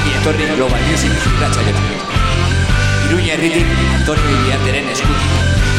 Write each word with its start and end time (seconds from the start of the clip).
Ongi 0.00 0.16
etorri 0.16 0.46
Global 0.56 0.80
Music 0.88 1.12
irratxaketa. 1.12 1.82
Iruña 3.04 3.34
herritik 3.34 3.66
Antonio 3.98 4.30
Iriarteren 4.38 4.88
eskutik. 4.96 5.69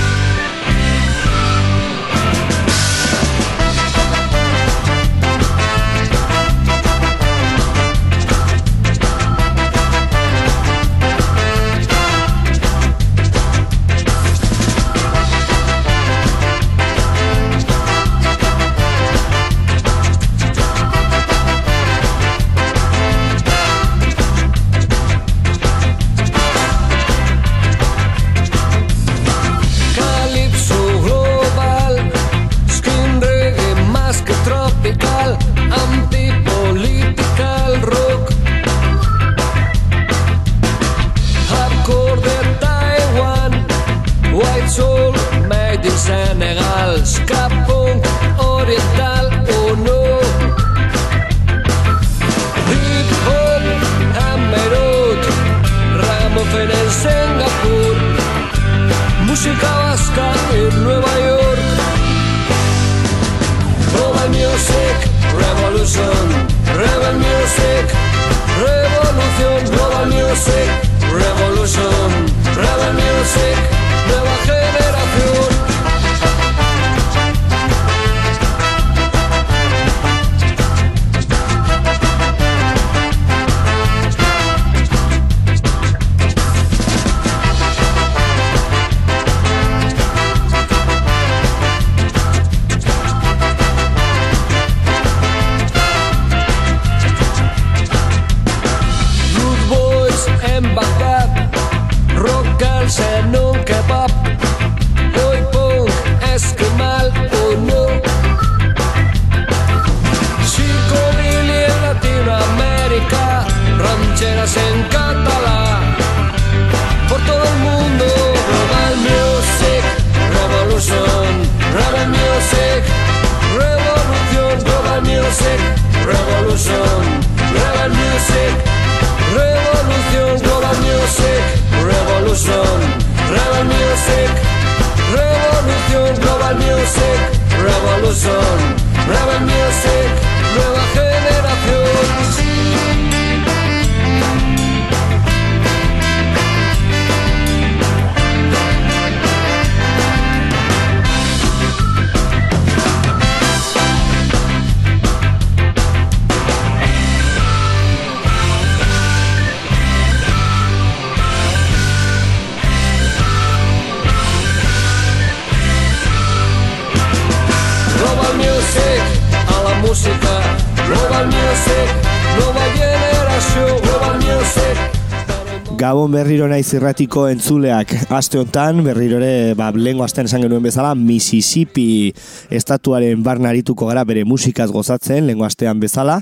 Berriro 176.31 176.47
naiz 176.47 176.69
irratiko 176.71 177.25
entzuleak. 177.27 177.89
Aste 178.15 178.39
hontan 178.39 178.77
berrirore 178.85 179.51
ba 179.59 179.65
lengo 179.75 180.05
astean 180.05 180.29
esan 180.29 180.45
genuen 180.45 180.63
bezala 180.63 180.93
Mississippi 180.95 182.13
estatuaren 182.55 183.19
barnarituko 183.25 183.89
gara 183.89 184.05
bere 184.07 184.23
musikaz 184.23 184.69
gozatzen 184.71 185.27
lengo 185.27 185.43
astean 185.43 185.81
bezala 185.83 186.21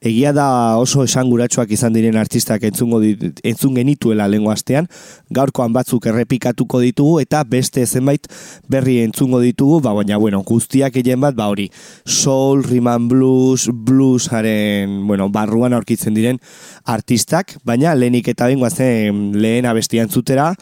egia 0.00 0.32
da 0.36 0.76
oso 0.78 1.04
esanguratsuak 1.04 1.70
izan 1.72 1.94
diren 1.96 2.16
artistak 2.16 2.64
entzungo 2.68 3.00
dit, 3.00 3.40
entzun 3.44 3.76
genituela 3.78 4.28
lengo 4.28 4.50
astean. 4.52 4.88
Gaurkoan 5.30 5.72
batzuk 5.74 6.06
errepikatuko 6.06 6.80
ditugu 6.84 7.20
eta 7.20 7.42
beste 7.44 7.86
zenbait 7.86 8.26
berri 8.68 8.98
entzungo 9.04 9.40
ditugu. 9.40 9.80
Ba 9.84 9.94
baina 9.96 10.18
bueno 10.18 10.42
guztiak 10.46 10.96
egin 10.96 11.20
bat 11.20 11.36
ba 11.36 11.48
hori 11.52 11.70
soul 12.04 12.64
rhythm 12.64 13.08
blues 13.08 13.68
bluesaren 13.72 15.06
bueno 15.06 15.28
barruan 15.28 15.72
aurkitzen 15.72 16.14
diren 16.14 16.40
artistak. 16.84 17.56
Baina 17.64 17.94
lehenik 17.94 18.28
eta 18.28 18.46
bengoa 18.46 18.70
zen 18.70 19.32
lehen 19.40 19.66
abestian 19.66 20.08
zutera 20.08 20.52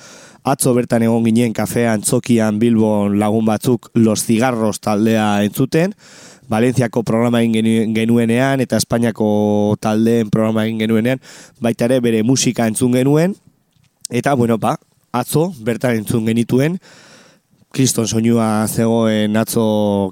Atzo 0.44 0.75
bertan 0.77 1.00
egon 1.06 1.25
ginen 1.25 1.55
kafean 1.56 2.03
txokian 2.05 2.59
Bilbon 2.61 3.15
lagun 3.17 3.47
batzuk 3.49 3.87
Los 3.97 4.27
Cigarros 4.27 4.77
taldea 4.84 5.41
entzuten. 5.47 5.94
Valentziako 6.50 7.03
programa 7.03 7.41
egin 7.43 7.94
genuenean 7.97 8.60
eta 8.60 8.77
Espainiako 8.81 9.77
taldeen 9.81 10.31
programa 10.31 10.66
egin 10.66 10.84
genuenean 10.84 11.22
baita 11.60 11.88
ere 11.88 12.00
bere 12.05 12.22
musika 12.22 12.66
entzun 12.69 12.93
genuen. 12.93 13.37
Eta 14.10 14.34
bueno 14.34 14.59
ba 14.59 14.77
atzo 15.12 15.53
bertan 15.65 16.03
entzun 16.03 16.27
genituen 16.27 16.78
Kriston 17.75 18.06
soinua 18.06 18.66
zegoen 18.71 19.37
atzo 19.37 19.65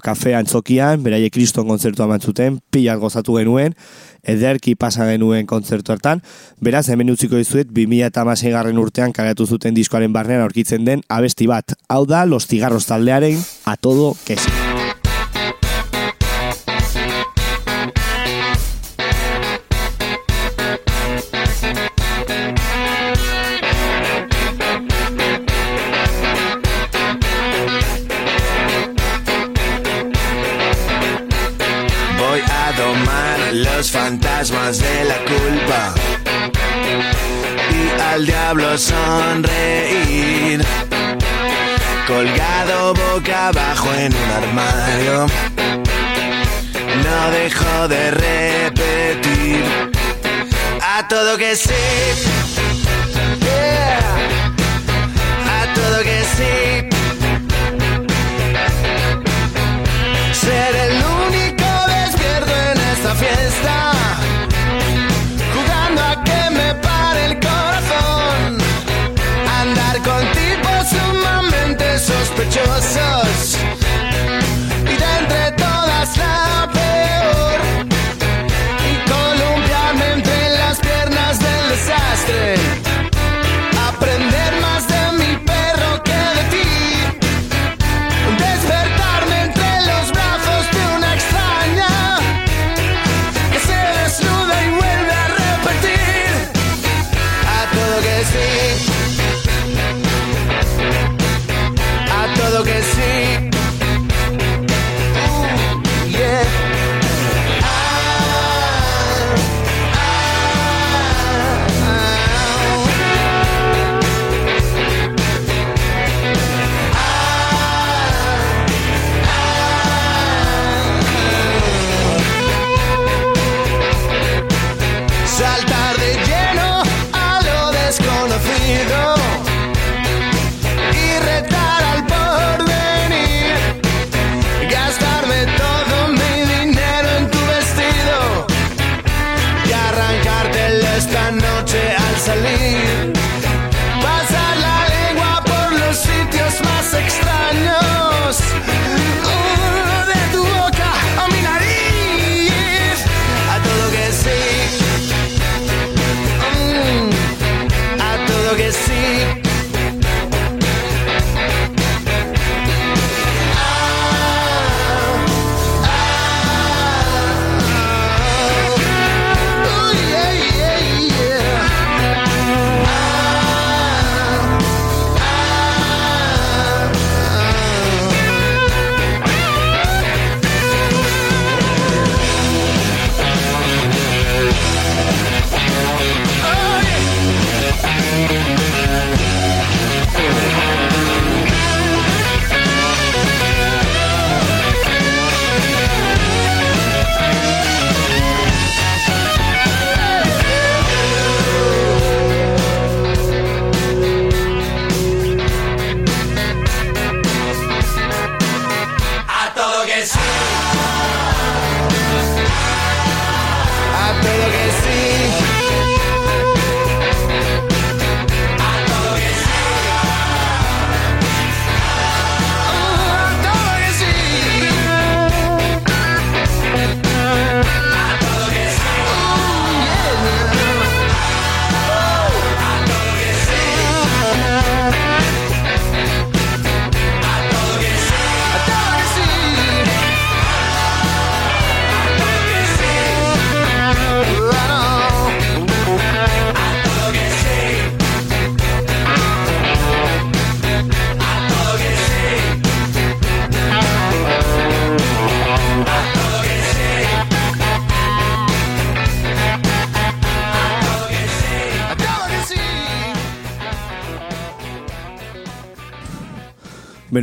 kafea 0.03 0.41
antzokian, 0.43 0.99
beraie 1.03 1.29
Kriston 1.31 1.65
kontzertu 1.69 2.03
amantzuten, 2.03 2.59
pilat 2.75 2.99
gozatu 2.99 3.37
genuen, 3.39 3.77
ederki 4.27 4.75
pasa 4.75 5.07
genuen 5.07 5.47
kontzertu 5.47 5.95
hartan, 5.95 6.21
beraz 6.59 6.85
hemen 6.91 7.15
utziko 7.15 7.39
dizuet, 7.39 7.71
2000 7.71 8.11
eta 8.11 8.51
garren 8.57 8.83
urtean 8.83 9.15
kagatu 9.15 9.47
zuten 9.47 9.73
diskoaren 9.73 10.13
barnean 10.13 10.43
aurkitzen 10.43 10.85
den 10.85 11.07
abesti 11.07 11.47
bat, 11.47 11.73
hau 11.87 12.05
da, 12.05 12.25
los 12.25 12.47
tigarros 12.47 12.85
taldearen, 12.85 13.39
a 13.65 13.77
todo 13.77 14.13
kesi. 14.25 14.72
Fantasmas 34.03 34.79
de 34.79 35.05
la 35.05 35.17
culpa 35.31 35.93
y 37.71 38.01
al 38.01 38.25
diablo 38.25 38.77
sonreír. 38.77 40.61
Colgado 42.05 42.93
boca 42.93 43.47
abajo 43.47 43.93
en 43.93 44.13
un 44.13 44.29
armario, 44.41 45.27
no 47.05 47.31
dejo 47.31 47.87
de 47.87 48.11
repetir 48.11 49.63
a 50.81 51.07
todo 51.07 51.37
que 51.37 51.55
sí, 51.55 51.71
a 55.59 55.73
todo 55.73 56.03
que 56.03 56.23
sí. 56.35 56.89
Ser 60.33 60.75
el 60.87 60.95
único 61.29 61.69
despierto 61.87 62.53
en 62.71 62.77
esta 62.81 63.15
fiesta. 63.15 63.92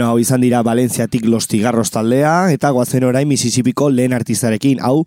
Beno, 0.01 0.15
hau 0.15 0.19
izan 0.19 0.41
dira 0.41 0.63
Valentziatik 0.65 1.27
Los 1.29 1.45
Tigarros 1.45 1.91
taldea, 1.93 2.49
eta 2.55 2.71
goazen 2.73 3.05
orain 3.05 3.29
Mississippiko 3.29 3.91
lehen 3.93 4.15
artistarekin. 4.17 4.79
Hau, 4.81 5.03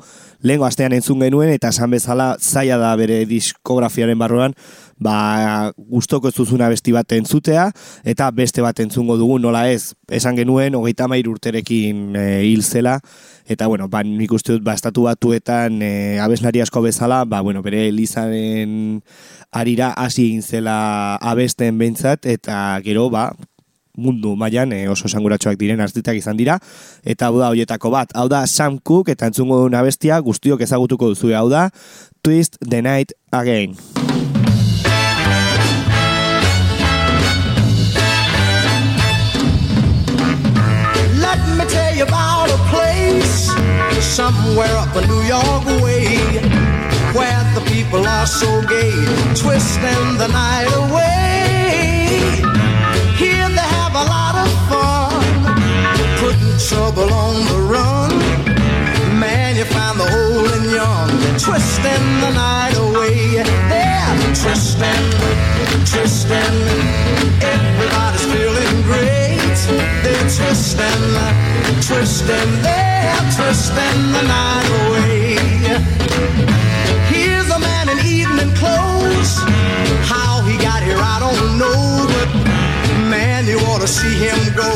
lehengo 0.45 0.67
astean 0.67 0.93
entzun 0.93 1.23
genuen, 1.25 1.49
eta 1.49 1.71
esan 1.73 1.89
bezala 1.89 2.27
zaila 2.37 2.77
da 2.77 2.91
bere 2.99 3.23
diskografiaren 3.25 4.19
barruan, 4.21 4.53
ba, 5.01 5.71
gustoko 5.89 6.29
ez 6.29 6.35
duzuna 6.35 6.67
besti 6.69 6.93
bat 6.93 7.09
entzutea, 7.17 7.71
eta 8.05 8.27
beste 8.37 8.61
bat 8.61 8.83
entzungo 8.83 9.15
dugu, 9.17 9.39
nola 9.41 9.63
ez, 9.71 9.95
esan 10.13 10.37
genuen, 10.37 10.77
hogeita 10.77 11.07
mair 11.09 11.25
urterekin 11.31 12.13
e, 12.13 12.25
hil 12.51 12.61
zela, 12.61 12.99
eta 13.49 13.65
bueno, 13.71 13.87
ba, 13.89 14.03
nik 14.05 14.35
uste 14.37 14.59
dut, 14.59 14.67
ba, 14.67 14.75
estatu 14.77 15.07
batuetan 15.07 15.81
e, 15.81 16.19
abeslari 16.21 16.61
asko 16.61 16.83
bezala, 16.85 17.23
ba, 17.25 17.41
bueno, 17.41 17.65
bere 17.65 17.87
Elizaren 17.87 19.01
arira 19.49 19.89
hasi 19.97 20.27
egin 20.27 20.45
zela 20.45 20.77
abesten 21.17 21.81
behintzat, 21.81 22.29
eta 22.29 22.77
gero, 22.85 23.09
ba, 23.09 23.31
mundu 23.97 24.35
mailan 24.35 24.73
e, 24.73 24.87
oso 24.89 25.07
esanguratsuak 25.09 25.57
diren 25.59 25.81
artistak 25.83 26.17
izan 26.17 26.37
dira 26.37 26.57
eta 27.03 27.29
hau 27.29 27.37
da 27.39 27.51
hoietako 27.53 27.91
bat. 27.93 28.13
Hau 28.17 28.27
da 28.29 28.45
Sam 28.47 28.79
Cooke 28.79 29.13
eta 29.13 29.29
entzungo 29.29 29.61
duna 29.65 29.83
bestia 29.85 30.19
guztiok 30.19 30.61
ezagutuko 30.65 31.13
duzu 31.13 31.33
hau 31.37 31.49
da 31.49 31.69
Twist 32.23 32.57
the 32.61 32.81
Night 32.81 33.13
Again. 33.31 33.77
Let 41.19 41.39
me 41.57 41.65
tell 41.65 41.95
you 41.95 42.03
about 42.03 42.49
a 42.49 42.59
place 42.71 43.51
somewhere 44.01 44.75
up 44.77 44.95
a 44.95 45.05
New 45.07 45.23
York 45.23 45.65
way 45.83 46.17
where 47.13 47.43
the 47.53 47.61
people 47.67 48.05
are 48.07 48.25
so 48.25 48.61
gay, 48.67 48.91
twisting 49.35 50.17
the 50.17 50.27
night 50.27 50.69
away. 50.75 51.32
Trouble 56.59 57.11
on 57.13 57.35
the 57.45 57.59
run. 57.71 58.11
Man, 59.19 59.55
you 59.55 59.65
find 59.65 59.99
the 59.99 60.05
old 60.05 60.51
and 60.51 60.71
young, 60.71 61.09
twisting 61.39 62.05
the 62.21 62.31
night 62.33 62.75
away. 62.77 63.41
They're 63.69 64.17
twisting, 64.35 65.05
twisting. 65.85 66.57
Everybody's 67.41 68.25
feeling 68.33 68.75
great. 68.83 69.57
They're 70.03 70.29
twisting, 70.29 71.03
twisting. 71.81 72.51
They're 72.61 73.25
twisting 73.35 73.99
the 74.15 74.23
night 74.35 74.69
away. 74.83 75.37
Here's 77.09 77.49
a 77.49 77.59
man 77.59 77.89
in 77.89 77.99
evening 78.05 78.53
clothes. 78.55 79.37
How 80.05 80.43
he 80.43 80.57
got 80.57 80.83
here, 80.83 80.99
I 80.99 81.17
don't 81.19 81.57
know, 81.57 82.07
but 82.07 82.42
man, 83.13 83.45
you 83.45 83.59
ought 83.69 83.81
to 83.81 83.87
see 83.87 84.15
him 84.25 84.39
go, 84.57 84.69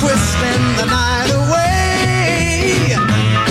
twisting 0.00 0.64
the 0.80 0.86
night 0.88 1.30
away. 1.40 2.96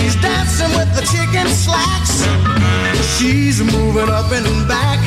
He's 0.02 0.16
dancing 0.16 0.72
with 0.78 0.90
the 0.98 1.04
chicken 1.12 1.46
slacks. 1.46 2.26
She's 3.14 3.58
moving 3.62 4.10
up 4.18 4.30
and 4.38 4.50
back. 4.66 5.00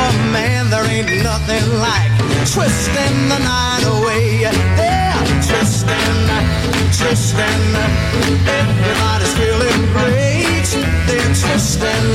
Oh 0.00 0.14
man, 0.34 0.68
there 0.72 0.86
ain't 0.94 1.10
nothing 1.22 1.66
like 1.86 2.12
twisting 2.54 3.16
the 3.32 3.40
night 3.52 3.84
away. 3.94 4.42
They're 4.78 5.22
twisting, 5.48 6.20
twisting. 6.98 7.62
Everybody's 8.58 9.34
feeling 9.38 9.80
great. 9.94 10.68
They're 11.06 11.34
twisting, 11.42 12.08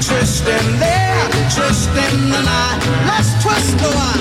twisting. 0.00 0.78
They're 0.78 1.28
twisting 1.54 2.30
the 2.30 2.42
night. 2.42 2.78
Let's 3.06 3.30
twist 3.42 3.78
the 3.78 3.90
one. 3.94 4.20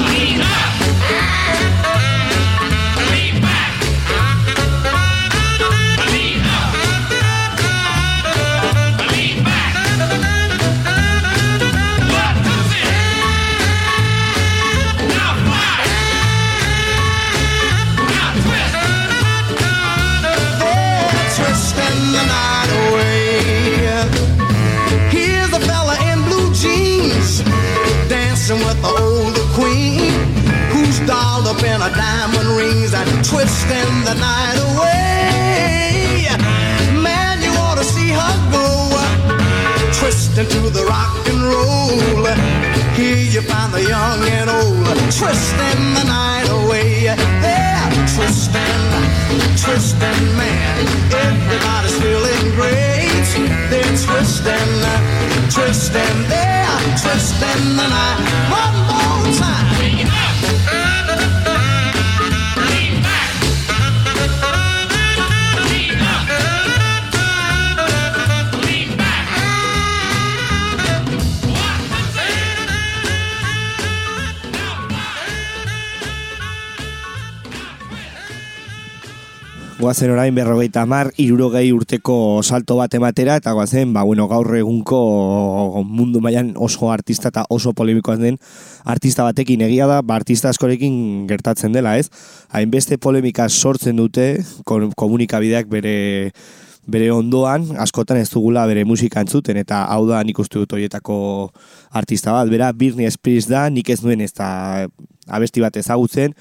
In 31.86 31.92
her 31.92 31.98
diamond 31.98 32.50
rings 32.58 32.94
and 32.94 33.10
twisting 33.24 33.94
the 34.06 34.16
night 34.16 34.58
away. 34.74 36.26
Man, 37.02 37.42
you 37.42 37.52
ought 37.52 37.78
to 37.78 37.84
see 37.84 38.10
her 38.10 38.36
go. 38.52 38.66
Twist 40.00 40.38
into 40.38 40.70
the 40.70 40.86
rock 40.86 41.28
and 41.28 41.42
roll. 41.44 42.26
Here 42.96 43.18
you 43.18 43.42
find 43.42 43.74
the 43.74 43.84
young 43.84 44.22
and 44.30 44.50
old 44.50 44.98
twisting 45.12 45.82
the 45.98 46.06
night 46.06 46.48
away. 46.50 47.06
They're 47.44 47.90
twisting, 48.16 48.82
twisting, 49.64 50.24
man. 50.38 50.86
Everybody's 51.12 51.98
feeling 52.02 52.46
great. 52.56 53.28
They're 53.70 53.98
twisting, 54.06 54.72
twisting, 55.52 56.18
they're 56.30 56.80
twisting 57.02 57.64
the 57.80 57.88
night. 57.88 58.20
One 58.50 58.76
more 58.88 59.34
time. 59.40 59.65
Goazen 79.86 80.10
orain 80.10 80.34
berrogeita 80.34 80.82
mar, 80.90 81.12
irurogei 81.22 81.68
urteko 81.70 82.16
salto 82.42 82.80
bat 82.80 82.96
ematera, 82.98 83.36
eta 83.38 83.52
goazen, 83.54 83.92
ba, 83.94 84.02
bueno, 84.02 84.26
gaur 84.26 84.48
egunko 84.58 84.98
mundu 85.86 86.24
mailan 86.26 86.56
oso 86.58 86.90
artista 86.90 87.30
eta 87.30 87.44
oso 87.54 87.76
polemikoan 87.78 88.24
den 88.26 88.40
artista 88.82 89.28
batekin 89.28 89.62
egia 89.68 89.86
da, 89.86 90.00
ba, 90.02 90.18
artista 90.18 90.50
askorekin 90.50 91.28
gertatzen 91.30 91.78
dela, 91.78 92.00
ez? 92.02 92.10
Hainbeste 92.50 92.98
polemika 92.98 93.46
sortzen 93.46 94.02
dute 94.02 94.26
komunikabideak 94.66 95.70
bere 95.70 95.96
bere 96.90 97.12
ondoan, 97.14 97.70
askotan 97.82 98.18
ez 98.18 98.30
dugula 98.34 98.66
bere 98.70 98.88
musika 98.90 99.22
entzuten, 99.22 99.62
eta 99.62 99.84
hau 99.94 100.04
da 100.10 100.24
nik 100.26 100.42
uste 100.42 100.58
dut 100.62 100.74
horietako 100.74 101.18
artista 101.94 102.34
bat, 102.34 102.50
bera 102.50 102.74
Britney 102.74 103.10
Spears 103.14 103.50
da, 103.54 103.68
nik 103.70 103.90
ez 103.94 104.02
nuen 104.02 104.26
ez 104.26 104.34
da 104.34 104.50
abesti 105.30 105.62
bat 105.62 105.78
ezagutzen, 105.78 106.34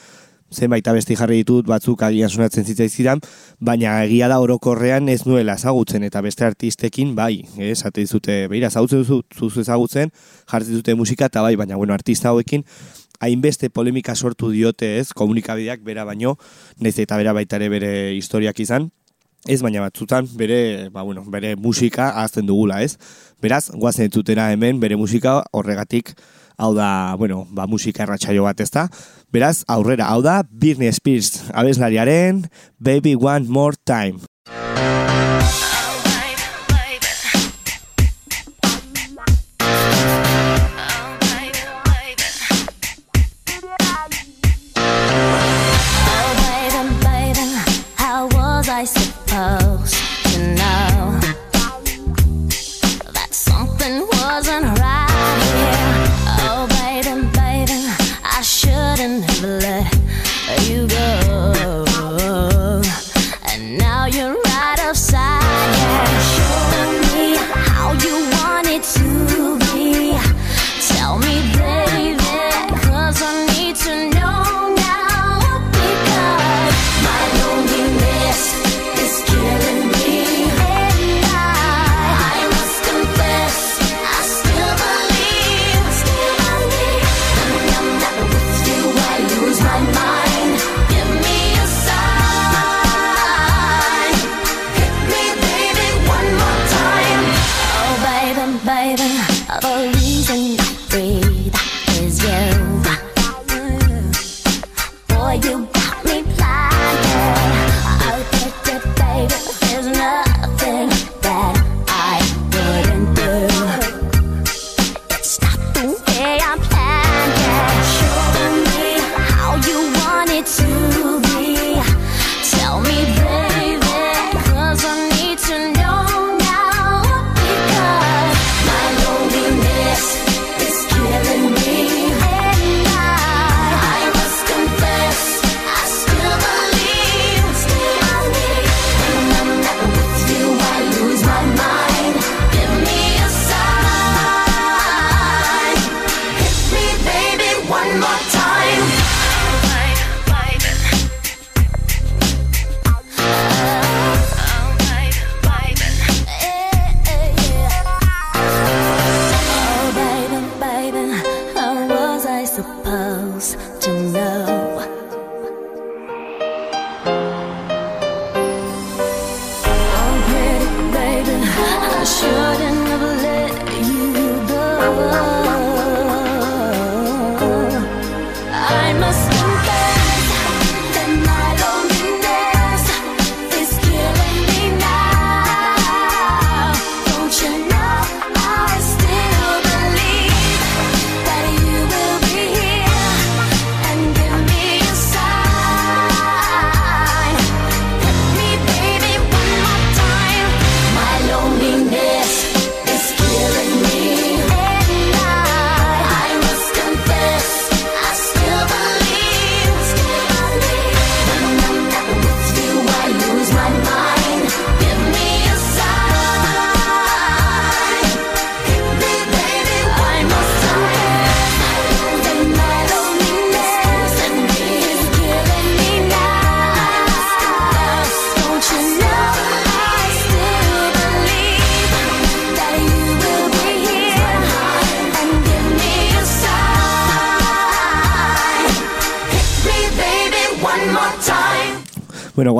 zenbait 0.54 0.86
abesti 0.88 1.16
jarri 1.18 1.42
ditut 1.42 1.66
batzuk 1.68 2.02
agian 2.06 2.30
sonatzen 2.30 2.64
zitzaizkidan, 2.64 3.20
baina 3.60 3.98
egia 4.06 4.28
da 4.32 4.40
orokorrean 4.40 5.08
ez 5.12 5.24
nuela 5.26 5.58
ezagutzen 5.60 6.02
eta 6.06 6.22
beste 6.24 6.46
artistekin 6.46 7.14
bai, 7.14 7.44
eh, 7.58 7.70
esate 7.74 8.00
dizute, 8.00 8.46
beira, 8.48 8.72
ezagutzen 8.72 9.04
duzu, 9.04 9.22
zuzu 9.34 9.64
ezagutzen, 9.66 10.12
jartzen 10.50 10.80
dute 10.80 10.94
musika 10.94 11.28
eta 11.30 11.42
bai, 11.42 11.56
baina 11.60 11.76
bueno, 11.76 11.94
artista 11.94 12.30
hauekin 12.30 12.64
hainbeste 13.20 13.70
polemika 13.70 14.14
sortu 14.14 14.50
diote 14.52 14.98
ez, 14.98 15.12
komunikabideak 15.16 15.84
bera 15.86 16.04
baino, 16.04 16.36
naiz 16.80 16.98
eta 16.98 17.16
bera 17.20 17.32
baita 17.36 17.60
ere 17.60 17.70
bere 17.72 17.90
historiak 18.16 18.60
izan, 18.60 18.90
ez 19.46 19.60
baina 19.62 19.82
batzutan 19.84 20.28
bere, 20.38 20.88
ba, 20.92 21.02
bueno, 21.02 21.24
bere 21.30 21.54
musika 21.56 22.10
ahazten 22.12 22.46
dugula, 22.48 22.80
ez? 22.82 22.96
Beraz, 23.42 23.68
guazen 23.70 24.08
entzutera 24.08 24.50
hemen 24.52 24.80
bere 24.80 24.96
musika 24.96 25.42
horregatik 25.52 26.14
hau 26.56 26.74
da, 26.74 27.14
bueno, 27.18 27.46
ba, 27.50 27.66
musika 27.66 28.04
erratxaio 28.04 28.44
bat 28.44 28.60
ez 28.60 28.70
da. 28.70 28.88
Beraz, 29.34 29.64
aurrera, 29.66 30.10
hau 30.12 30.22
da 30.22 30.42
Britney 30.48 30.92
Spears 30.92 31.50
abeslariaren 31.52 32.46
Baby 32.78 33.16
One 33.16 33.48
More 33.48 33.76
Time. 33.84 34.20
Supposed 48.84 49.94
to 50.24 50.38
know 50.54 51.18
that 53.14 53.28
something 53.30 54.06
wasn't 54.12 54.73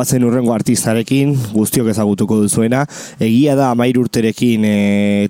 Guazen 0.05 0.25
urrengo 0.29 0.53
artistarekin, 0.53 1.31
guztiok 1.55 1.87
ezagutuko 1.89 2.37
duzuena. 2.43 2.83
Egia 3.25 3.55
da 3.57 3.71
amair 3.73 3.97
urterekin 3.97 4.67
e, 4.69 4.73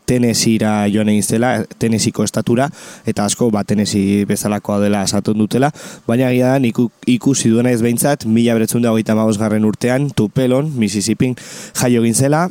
Tennesseera 0.03 0.73
joan 0.91 1.13
egin 1.13 1.23
zela, 1.23 1.53
Tennesseko 1.79 2.27
estatura, 2.27 2.67
eta 3.07 3.29
asko 3.29 3.53
ba, 3.55 3.63
Tennessee 3.63 4.25
bezalakoa 4.27 4.81
dela 4.83 5.05
esaten 5.07 5.39
dutela, 5.39 5.71
baina 6.09 6.33
egia 6.33 6.57
da 6.57 6.59
nik 6.65 6.83
ikusi 7.07 7.55
duena 7.55 7.71
ez 7.71 7.85
behintzat, 7.87 8.27
mila 8.27 8.59
beretzun 8.59 8.83
da 8.83 8.91
hogeita 8.91 9.15
urtean, 9.15 10.11
Tupelon, 10.11 10.75
Mississippi, 10.75 11.37
jaio 11.79 12.03
egin 12.03 12.19
zela, 12.19 12.49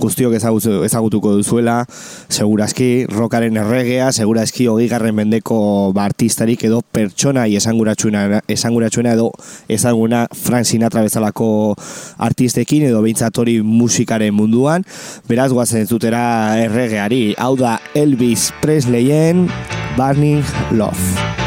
guztiok 0.00 0.34
ezagutu, 0.36 0.82
ezagutuko 0.84 1.32
duzuela, 1.38 1.78
segurazki 2.28 3.06
rokaren 3.10 3.56
erregea, 3.60 4.10
segurazki 4.12 4.66
hogei 4.70 4.88
garren 4.90 5.16
mendeko 5.16 5.92
ba, 5.96 6.06
artistarik 6.10 6.66
edo 6.68 6.82
pertsona 6.82 7.46
esanguratsuena, 7.46 8.42
esanguratsuena 8.52 9.14
edo 9.16 9.30
ezaguna 9.68 10.26
Frank 10.34 10.68
Sinatra 10.68 11.06
bezalako 11.06 11.48
artistekin 12.18 12.88
edo 12.90 13.00
beintzatori 13.06 13.60
musikaren 13.62 14.34
munduan, 14.36 14.84
beraz 15.30 15.50
guazen 15.54 15.86
zutera 15.86 16.58
erregeari, 16.66 17.34
hau 17.38 17.54
da 17.56 17.78
Elvis 17.94 18.50
Presleyen 18.60 19.46
Burning 19.96 20.44
Love. 20.72 21.45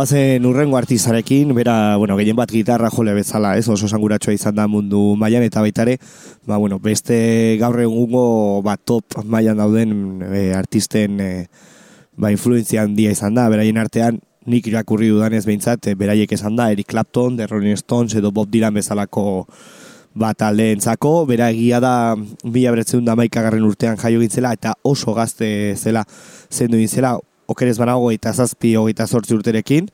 Guazen 0.00 0.46
urrengo 0.48 0.78
artistarekin, 0.78 1.50
bera, 1.52 1.94
bueno, 2.00 2.14
gehien 2.16 2.36
bat 2.38 2.48
gitarra 2.48 2.88
jole 2.88 3.12
bezala, 3.12 3.50
ez, 3.60 3.66
oso 3.68 3.84
sanguratsua 3.84 4.32
izan 4.32 4.54
da 4.56 4.64
mundu 4.64 5.10
mailan 5.20 5.44
eta 5.44 5.60
baita 5.60 5.84
ere, 5.84 5.98
ba, 6.48 6.56
bueno, 6.56 6.78
beste 6.80 7.18
gaur 7.60 7.76
egungo 7.84 8.22
ba, 8.64 8.78
top 8.80 9.18
mailan 9.28 9.60
dauden 9.60 9.92
e, 10.24 10.54
artisten 10.56 11.20
e, 11.20 11.28
ba, 12.16 12.32
influenzia 12.32 12.86
handia 12.86 13.12
izan 13.12 13.36
da, 13.36 13.44
beraien 13.52 13.76
artean 13.76 14.22
nik 14.48 14.72
irakurri 14.72 15.12
dudanez 15.12 15.44
behintzat, 15.44 15.92
e, 15.92 15.96
beraiek 16.00 16.32
esan 16.32 16.56
da, 16.56 16.70
Eric 16.72 16.94
Clapton, 16.94 17.36
The 17.36 17.52
Rolling 17.52 17.76
Stones 17.76 18.16
edo 18.16 18.32
Bob 18.32 18.48
Dylan 18.48 18.80
bezalako 18.80 19.26
bat 20.16 20.40
taldeentzako, 20.40 21.26
bera 21.28 21.52
egia 21.52 21.76
da 21.84 22.16
mila 22.16 22.72
beretzen 22.72 23.04
da 23.04 23.20
maikagarren 23.20 23.68
urtean 23.68 24.00
jaio 24.00 24.24
gintzela 24.24 24.56
eta 24.56 24.78
oso 24.80 25.12
gazte 25.12 25.76
zela 25.76 26.08
zendu 26.48 26.80
gintzela, 26.80 27.18
okerez 27.50 27.76
banago 27.80 28.10
eta 28.14 28.32
zazpi 28.32 28.74
hogeita 28.78 29.06
zortzi 29.06 29.36
urterekin, 29.36 29.90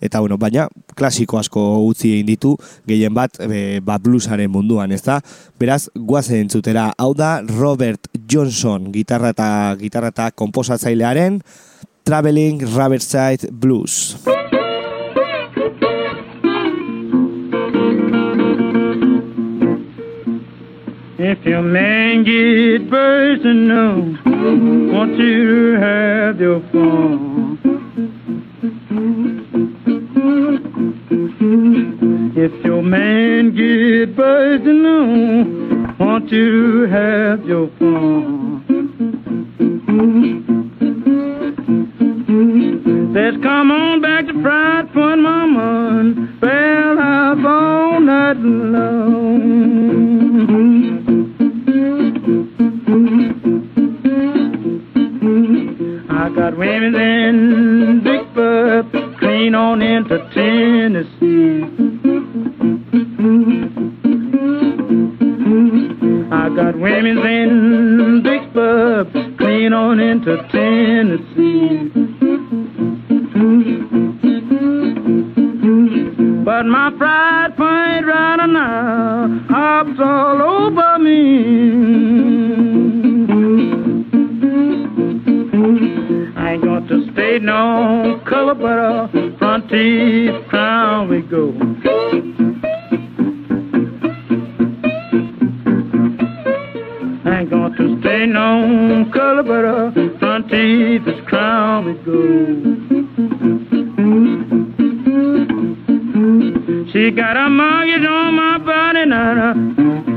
eta 0.00 0.20
bueno, 0.20 0.38
baina 0.40 0.66
klasiko 0.96 1.38
asko 1.40 1.62
utzi 1.84 2.14
egin 2.14 2.30
ditu, 2.32 2.54
gehien 2.88 3.14
bat 3.14 3.36
e, 3.44 3.80
ba 3.84 3.98
bluesaren 4.00 4.50
munduan, 4.52 4.92
ez 4.96 5.02
da? 5.04 5.20
Beraz, 5.60 5.84
guazen 5.94 6.46
entzutera, 6.46 6.90
hau 6.98 7.12
da 7.14 7.38
Robert 7.52 8.08
Johnson, 8.24 8.90
gitarra 8.94 9.34
eta, 9.36 9.50
gitarra 9.80 10.14
eta 10.14 10.30
komposatzailearen 10.32 11.42
Traveling 12.08 12.64
Riverside 12.64 13.52
Blues. 13.52 14.16
If 21.22 21.44
your 21.44 21.60
man 21.60 22.24
get 22.24 22.88
personal, 22.88 24.16
want 24.90 25.18
you 25.18 25.74
to 25.74 25.78
have 25.78 26.40
your 26.40 26.60
fun. 26.72 27.58
If 32.34 32.64
your 32.64 32.82
man 32.82 33.54
get 33.54 34.16
personal, 34.16 35.44
want 35.98 36.32
you 36.32 36.86
to 36.86 36.90
have 36.90 37.44
your 37.44 37.68
fun. 37.78 38.64
Let's 43.12 43.36
come 43.42 43.70
on 43.70 44.00
back 44.00 44.26
to 44.26 44.40
Fried 44.40 44.90
Point, 44.94 45.20
Mama, 45.20 46.00
and 46.00 46.38
spell 46.38 46.96
house 46.96 47.44
all 47.44 48.00
night 48.00 48.38
long. 48.38 50.19
Got 56.34 56.56
women 56.56 56.94
in 56.94 58.00
Big 58.04 58.32
Butt, 58.34 59.18
clean 59.18 59.54
on 59.54 59.82
into 59.82 60.18
Tennessee. 60.34 61.64
I 66.32 66.48
got 66.54 66.78
women 66.78 67.18
in 67.18 68.22
Big 68.22 68.52
bub, 68.52 69.12
clean 69.38 69.72
on 69.72 69.98
into 70.00 70.36
Tennessee. 70.52 71.90
But 76.44 76.66
my 76.66 76.90
pride 76.96 77.56
point 77.56 78.06
right 78.06 78.46
now 78.46 79.44
hops 79.48 79.98
all 80.00 80.42
over 80.42 80.98
me. 80.98 83.09
Ain't 86.52 86.64
got 86.64 86.88
to 86.88 87.12
stay 87.12 87.38
no 87.38 88.20
color, 88.26 88.54
but 88.54 88.78
a 88.78 89.36
front 89.38 89.68
teeth 89.68 90.48
crown 90.48 91.08
we 91.08 91.22
go. 91.22 91.52
I 97.24 97.40
ain't 97.40 97.50
got 97.50 97.76
to 97.76 98.00
stay 98.00 98.26
no 98.26 99.08
color, 99.12 99.42
but 99.44 99.64
a 99.64 100.18
front 100.18 100.48
teeth 100.48 101.24
crown 101.26 101.84
we 101.84 101.94
go. 102.04 102.20
She 106.92 107.12
got 107.12 107.36
a 107.36 107.48
mortgage 107.48 108.04
on 108.04 108.34
my 108.34 108.58
body 108.58 109.02
and 109.02 110.09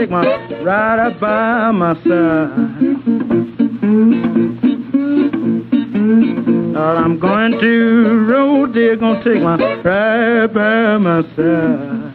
take 0.00 0.10
my 0.10 0.24
ride 0.62 0.98
up 0.98 1.20
by 1.20 1.70
my 1.72 1.92
side. 1.94 2.56
But 6.72 6.96
I'm 6.96 7.18
going 7.18 7.60
to 7.60 8.26
road 8.26 8.72
there, 8.72 8.96
gonna 8.96 9.22
take 9.22 9.42
my 9.42 9.56
ride 9.82 10.54
by 10.54 10.96
my 10.96 11.20
side. 11.36 12.14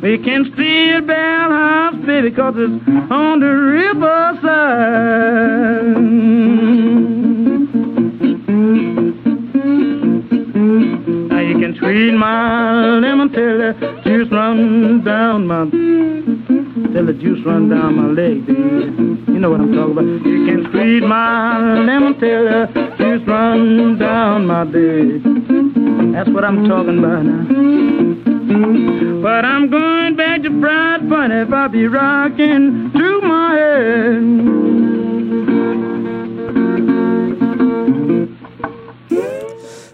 We 0.00 0.18
can 0.18 0.44
steal 0.54 1.00
Bell 1.00 1.50
House, 1.50 1.96
baby, 2.06 2.30
cause 2.30 2.54
it's 2.56 2.88
on 3.10 3.40
the 3.40 3.48
riverside. 3.48 4.78
Now 11.30 11.40
you 11.40 11.58
can 11.58 11.74
tweet 11.74 12.14
my 12.14 12.98
lemon 12.98 13.30
till 13.32 13.58
run 14.38 15.02
down 15.02 15.46
my 15.48 15.64
till 16.92 17.06
the 17.06 17.12
juice 17.12 17.44
run 17.44 17.68
down 17.68 17.96
my 17.96 18.06
leg, 18.06 18.46
baby. 18.46 18.60
You 19.32 19.40
know 19.40 19.50
what 19.50 19.60
I'm 19.60 19.72
talking 19.74 19.92
about. 19.92 20.04
You 20.04 20.46
can 20.46 20.66
squeeze 20.68 21.02
my 21.02 21.58
lemon 21.88 22.14
till 22.20 22.44
the 22.44 22.60
juice 22.98 23.26
run 23.26 23.98
down 23.98 24.46
my 24.46 24.62
leg. 24.62 25.24
That's 26.14 26.30
what 26.30 26.44
I'm 26.44 26.68
talking 26.68 26.98
about 27.00 27.24
now. 27.24 27.42
But 29.22 29.44
I'm 29.44 29.70
going 29.70 30.14
back 30.14 30.42
to 30.42 30.60
Fried 30.60 31.08
Fun 31.08 31.32
if 31.32 31.52
I 31.52 31.66
be 31.66 31.86
rocking 31.88 32.92
to 32.92 33.20
my 33.22 33.58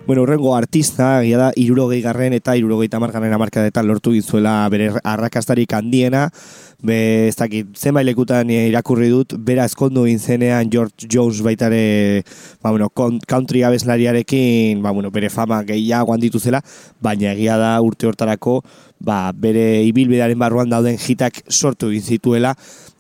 Bueno, 0.07 0.21
urrengo 0.21 0.55
artista, 0.55 1.23
egia 1.25 1.39
da, 1.41 1.47
irurogei 1.57 2.03
garren 2.05 2.35
eta 2.37 2.53
irurogei 2.61 2.91
tamargarren 2.93 3.33
amarkadetan 3.33 3.87
lortu 3.89 4.13
gizuela 4.13 4.53
bere 4.69 4.91
arrakastarik 5.01 5.73
handiena, 5.73 6.27
be, 6.85 6.99
ez 7.31 7.37
dakit, 7.39 7.71
zenbait 7.73 8.05
lekutan 8.05 8.53
irakurri 8.53 9.09
dut, 9.09 9.33
bera 9.41 9.65
eskondu 9.65 10.05
egin 10.05 10.21
zenean 10.21 10.69
George 10.69 11.09
Jones 11.09 11.41
baitare, 11.41 12.21
ba, 12.61 12.75
bueno, 12.75 12.91
country 12.93 13.65
abeslariarekin, 13.65 14.85
ba, 14.85 14.93
bueno, 14.93 15.09
bere 15.11 15.33
fama 15.33 15.63
gehiago 15.65 16.13
handitu 16.13 16.37
zela, 16.37 16.61
baina 17.01 17.33
egia 17.33 17.57
da 17.57 17.79
urte 17.81 18.05
hortarako, 18.11 18.61
ba, 19.01 19.31
bere 19.33 19.87
ibilbidearen 19.89 20.39
barruan 20.39 20.69
dauden 20.69 21.01
hitak 21.01 21.47
sortu 21.49 21.89
zituela, 21.97 22.53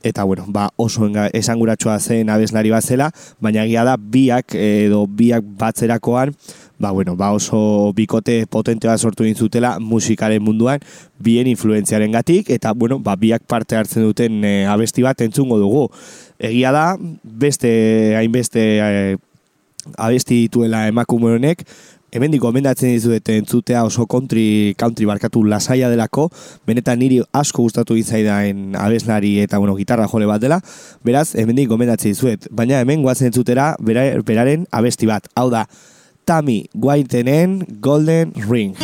eta 0.04 0.24
bueno, 0.24 0.44
ba, 0.48 0.68
oso 0.76 1.08
esanguratsua 1.32 1.98
zen 1.98 2.32
abeslari 2.32 2.70
bat 2.70 2.84
zela, 2.84 3.10
baina 3.40 3.64
egia 3.64 3.84
da 3.84 3.96
biak 3.96 4.54
edo 4.56 5.06
biak 5.06 5.44
batzerakoan, 5.60 6.32
ba, 6.78 6.90
bueno, 6.90 7.16
ba 7.16 7.32
oso 7.32 7.92
bikote 7.94 8.46
potente 8.46 8.88
bat 8.88 8.98
sortu 8.98 9.24
egin 9.24 9.38
musikaren 9.80 10.42
munduan, 10.42 10.80
bien 11.18 11.46
influentziaren 11.46 12.12
gatik, 12.12 12.50
eta 12.50 12.72
bueno, 12.72 12.98
ba, 12.98 13.16
biak 13.16 13.42
parte 13.46 13.76
hartzen 13.76 14.02
duten 14.02 14.44
e, 14.44 14.66
abesti 14.66 15.02
bat 15.02 15.20
entzungo 15.20 15.58
dugu. 15.58 15.90
Egia 16.38 16.72
da, 16.72 16.96
beste, 17.22 18.16
hainbeste 18.16 18.60
e, 18.80 19.16
abesti 19.96 20.34
dituela 20.46 20.88
emakume 20.88 21.34
honek, 21.36 21.64
hemendik 22.14 22.40
gomendatzen 22.40 22.92
dizuet 22.94 23.28
entzutea 23.34 23.82
oso 23.84 24.06
country, 24.06 24.74
country 24.78 25.06
barkatu 25.06 25.42
lasaia 25.44 25.88
delako, 25.90 26.28
benetan 26.66 27.00
niri 27.02 27.20
asko 27.34 27.64
gustatu 27.66 27.96
izaidaen 27.98 28.76
abeslari 28.78 29.40
eta 29.42 29.58
bueno, 29.58 29.74
gitarra 29.74 30.06
jole 30.06 30.28
bat 30.30 30.42
dela, 30.42 30.60
beraz, 31.04 31.34
hemendik 31.34 31.68
gomendatzen 31.68 32.14
dizuet, 32.14 32.46
baina 32.54 32.78
hemen 32.80 33.02
guazen 33.02 33.32
entzutera 33.32 33.74
bera, 33.80 34.06
beraren 34.22 34.68
abesti 34.70 35.10
bat, 35.10 35.26
hau 35.34 35.48
da, 35.50 35.66
Tammy 36.26 36.68
Whitenen 36.74 37.80
Golden 37.80 38.32
Ring. 38.48 38.76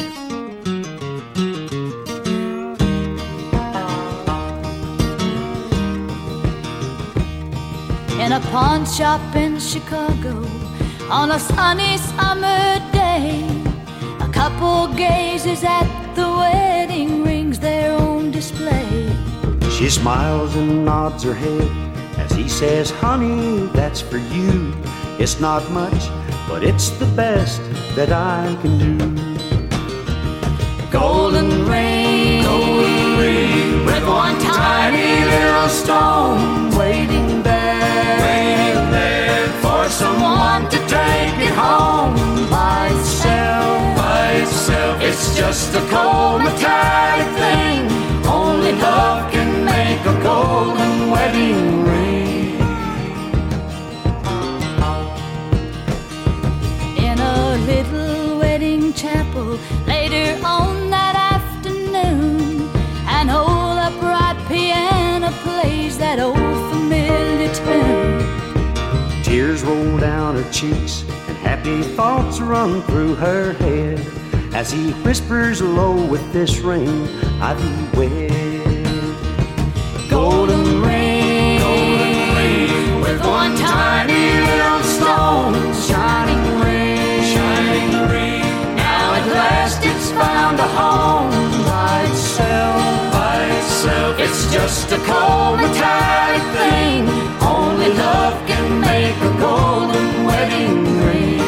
in 8.20 8.36
a 8.36 8.40
pawn 8.52 8.84
shop 8.86 9.34
in 9.34 9.58
Chicago 9.58 10.46
on 11.10 11.32
a 11.32 11.38
sunny 11.40 11.96
summer 11.96 12.78
day. 12.92 13.42
A 14.20 14.28
couple 14.30 14.86
gazes 14.94 15.64
at 15.64 15.88
the 16.14 16.28
wedding 16.28 17.24
rings 17.24 17.58
there 17.58 17.92
on 17.96 18.30
display. 18.30 19.10
She 19.70 19.88
smiles 19.90 20.54
and 20.54 20.84
nods 20.84 21.24
her 21.24 21.34
head 21.34 21.68
as 22.18 22.30
he 22.32 22.48
says, 22.48 22.90
Honey, 22.90 23.66
that's 23.72 24.00
for 24.00 24.18
you. 24.18 24.74
It's 25.20 25.38
not 25.38 25.70
much, 25.70 26.08
but 26.48 26.64
it's 26.64 26.88
the 26.98 27.04
best 27.04 27.60
that 27.94 28.10
I 28.10 28.56
can 28.62 28.78
do. 28.78 28.96
Golden 30.90 31.66
ring, 31.68 32.42
golden 32.42 33.18
ring, 33.18 33.84
with 33.84 34.06
one 34.08 34.38
tiny 34.40 35.22
little 35.28 35.68
stone 35.68 36.70
waiting 36.70 37.42
there, 37.42 38.16
waiting 38.24 38.90
there 38.96 39.46
for 39.60 39.90
someone 39.90 40.62
to 40.70 40.78
take 40.88 41.36
it 41.48 41.52
home 41.52 42.16
by 42.48 42.88
itself, 42.90 43.96
by 43.98 44.26
itself. 44.40 45.02
It's 45.02 45.36
just 45.36 45.74
a 45.74 45.82
cold 45.92 46.44
metallic 46.44 47.28
thing. 47.36 47.80
Only 48.26 48.72
love 48.72 49.30
can 49.30 49.66
make 49.66 50.00
a 50.00 50.16
golden 50.22 51.10
wedding 51.10 51.84
ring. 51.84 52.09
Little 57.70 58.38
wedding 58.38 58.92
chapel 58.92 59.58
later 59.86 60.38
on 60.44 60.90
that 60.90 61.14
afternoon. 61.34 62.68
An 63.06 63.30
old 63.30 63.78
upright 63.78 64.36
piano 64.48 65.30
plays 65.44 65.96
that 65.98 66.18
old 66.18 66.36
familiar 66.72 67.52
tune. 67.54 69.22
Tears 69.22 69.62
roll 69.62 69.98
down 69.98 70.36
her 70.36 70.50
cheeks 70.50 71.04
and 71.28 71.36
happy 71.38 71.82
thoughts 71.82 72.40
run 72.40 72.82
through 72.82 73.14
her 73.14 73.52
head 73.54 74.00
as 74.52 74.72
he 74.72 74.90
whispers 75.04 75.62
low 75.62 75.94
with 76.06 76.32
this 76.32 76.58
ring, 76.58 77.06
I 77.40 77.54
be 77.54 77.98
wed. 77.98 78.30
Golden 80.10 80.82
ring, 80.82 81.60
golden 81.60 82.34
ring, 82.36 83.00
with 83.00 83.20
one 83.24 83.56
tiny 83.56 84.40
little 84.44 84.82
stone, 84.82 85.79
just 94.70 94.92
a 94.92 94.98
cold 94.98 95.56
metallic 95.58 96.44
thing. 96.56 97.02
Only 97.56 97.90
love 98.06 98.36
can 98.46 98.66
make 98.80 99.16
a 99.30 99.32
golden 99.46 100.08
wedding 100.28 100.78
ring. 101.06 101.40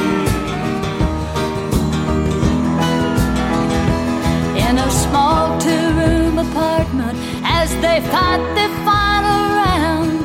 in 4.66 4.74
a 4.88 4.90
small 5.04 5.44
two-room 5.60 6.36
apartment 6.46 7.16
as 7.44 7.68
they 7.84 7.98
fight 8.14 8.42
their 8.56 8.72
final 8.88 9.42
round. 9.62 10.18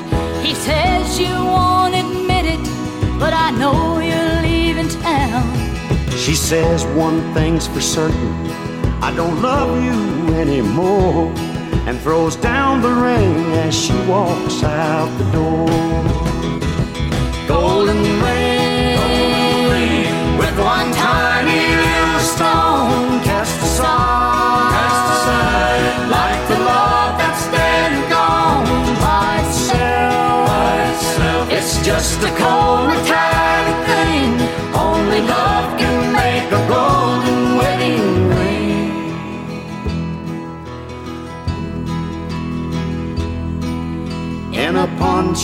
He 0.45 0.55
says 0.55 1.19
you 1.19 1.35
won't 1.55 1.93
admit 2.03 2.45
it, 2.55 2.63
but 3.19 3.31
I 3.45 3.51
know 3.61 3.99
you're 4.09 4.41
leaving 4.49 4.89
town. 4.89 5.45
She 6.23 6.33
says 6.33 6.79
one 7.05 7.19
thing's 7.35 7.67
for 7.67 7.81
certain, 7.97 8.33
I 9.07 9.13
don't 9.15 9.39
love 9.49 9.71
you 9.87 9.99
anymore, 10.43 11.31
and 11.87 11.97
throws 12.01 12.35
down 12.35 12.81
the 12.81 12.89
ring 12.89 13.53
as 13.53 13.73
she 13.73 13.93
walks 14.07 14.61
out 14.61 15.07
the 15.17 15.31
door. 15.31 16.36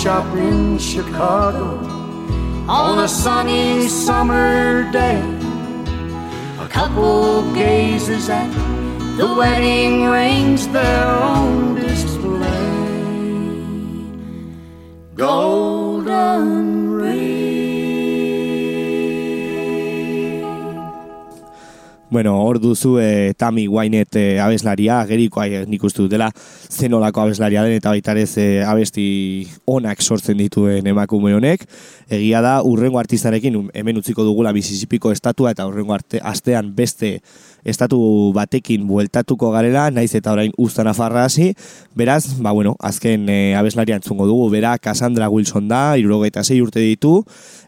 Shop 0.03 0.35
in 0.35 0.77
Chicago 0.77 1.77
on 2.67 2.99
a 3.05 3.07
sunny 3.07 3.87
summer 3.87 4.91
day. 4.91 5.21
A 6.59 6.67
couple 6.67 7.41
gazes 7.53 8.27
at 8.27 8.51
the 9.15 9.33
wedding 9.33 10.03
rings 10.03 10.67
there 10.67 11.07
on 11.07 11.75
display. 11.75 12.51
Golden 15.15 15.82
Bueno, 22.13 22.43
hor 22.45 22.59
duzu 22.59 22.99
e, 23.01 23.33
Tammy 23.33 23.67
Wynette 23.67 24.35
e, 24.35 24.39
abeslaria, 24.39 24.99
ageriko 25.01 25.41
ai, 25.41 25.63
nik 25.65 25.81
uste 25.81 26.03
dutela 26.03 26.27
zenolako 26.69 27.23
abeslaria 27.23 27.63
den 27.65 27.73
eta 27.79 27.89
baita 27.89 28.13
ere 28.13 28.27
ze 28.27 28.45
abesti 28.61 29.05
onak 29.65 30.03
sortzen 30.05 30.37
dituen 30.37 30.85
emakume 30.91 31.33
honek. 31.33 31.65
Egia 32.13 32.43
da, 32.45 32.59
urrengo 32.69 32.99
artistarekin 33.01 33.57
um, 33.57 33.71
hemen 33.73 33.97
utziko 33.97 34.21
dugula 34.27 34.53
Mississippiko 34.53 35.09
estatua 35.09 35.55
eta 35.57 35.65
urrengo 35.65 35.97
arte, 35.97 36.21
astean 36.21 36.75
beste 36.77 37.15
estatu 37.63 37.97
batekin 38.35 38.85
bueltatuko 38.87 39.51
garela, 39.53 39.87
naiz 39.91 40.11
eta 40.15 40.33
orain 40.35 40.51
usta 40.59 40.83
nafarra 40.83 41.23
hasi, 41.25 41.53
beraz, 41.95 42.35
ba 42.43 42.51
bueno, 42.51 42.75
azken 42.83 43.29
e, 43.31 43.55
abeslaria 43.55 43.95
entzungo 43.95 44.27
dugu, 44.27 44.49
bera 44.51 44.75
Cassandra 44.77 45.29
Wilson 45.31 45.69
da, 45.71 45.95
irurogeita 45.97 46.43
zei 46.43 46.59
urte 46.61 46.83
ditu, 46.83 47.15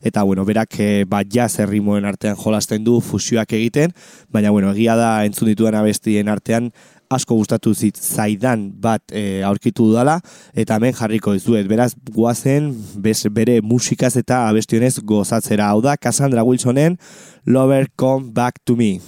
eta 0.04 0.24
bueno, 0.28 0.46
berak 0.46 0.76
e, 0.84 0.90
bat 1.10 1.32
jazz 1.32 1.62
errimoen 1.64 2.06
artean 2.06 2.36
jolasten 2.36 2.84
du 2.84 3.00
fusioak 3.02 3.56
egiten, 3.56 3.96
baina 4.36 4.52
bueno, 4.52 4.74
egia 4.76 4.98
da 5.00 5.10
entzun 5.26 5.50
ditudan 5.52 5.78
abestien 5.80 6.30
artean 6.32 6.72
asko 7.16 7.38
gustatu 7.38 7.74
zit 7.74 7.98
zaidan 8.02 8.68
bat 8.82 9.14
e, 9.14 9.44
aurkitu 9.46 9.90
dudala 9.92 10.20
eta 10.54 10.80
hemen 10.80 10.96
jarriko 10.98 11.36
dizuet. 11.36 11.68
Beraz, 11.70 11.94
guazen 12.12 12.72
bez, 13.02 13.22
bere 13.32 13.62
musikaz 13.62 14.16
eta 14.22 14.46
abestionez 14.50 14.98
gozatzera. 15.04 15.70
Hau 15.72 15.82
da, 15.86 15.98
Cassandra 15.98 16.44
Wilsonen 16.44 17.00
Lover 17.46 17.88
Come 17.96 18.34
Back 18.34 18.62
to 18.66 18.76
Me. 18.76 19.00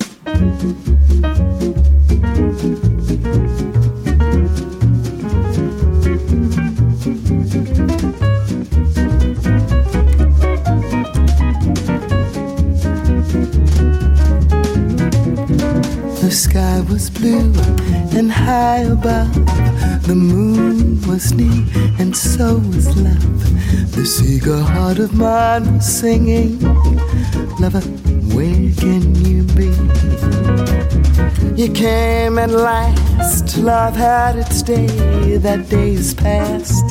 Sky 16.38 16.82
was 16.82 17.10
blue 17.10 17.52
and 18.16 18.32
high 18.32 18.82
above. 18.82 19.34
The 20.06 20.14
moon 20.14 21.02
was 21.08 21.34
near 21.34 21.66
and 21.98 22.16
so 22.16 22.60
was 22.60 22.96
love. 22.96 23.96
This 23.96 24.22
eager 24.22 24.62
heart 24.62 25.00
of 25.00 25.16
mine 25.16 25.74
was 25.74 25.88
singing, 26.00 26.60
Lover, 27.60 27.82
where 28.36 28.72
can 28.84 29.16
you 29.26 29.44
be? 29.58 29.72
You 31.60 31.74
came 31.74 32.38
at 32.38 32.52
last, 32.52 33.58
love 33.58 33.96
had 33.96 34.36
its 34.36 34.62
day. 34.62 35.38
That 35.38 35.68
day 35.70 35.94
is 35.94 36.14
past, 36.14 36.86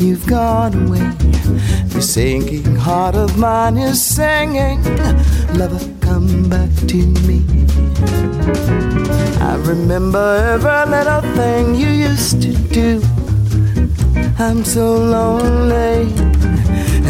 you've 0.00 0.26
gone 0.26 0.88
away. 0.88 1.10
The 1.92 2.00
sinking 2.00 2.76
heart 2.76 3.14
of 3.14 3.36
mine 3.36 3.76
is 3.76 4.02
singing, 4.02 4.82
Lover, 5.52 5.84
come 6.00 6.48
back 6.48 6.70
to 6.88 7.06
me. 7.28 8.85
I 9.40 9.56
remember 9.56 10.36
every 10.54 10.90
little 10.90 11.22
thing 11.34 11.74
you 11.74 11.88
used 11.88 12.42
to 12.42 12.52
do. 12.52 13.02
I'm 14.38 14.64
so 14.64 14.96
lonely. 14.96 16.12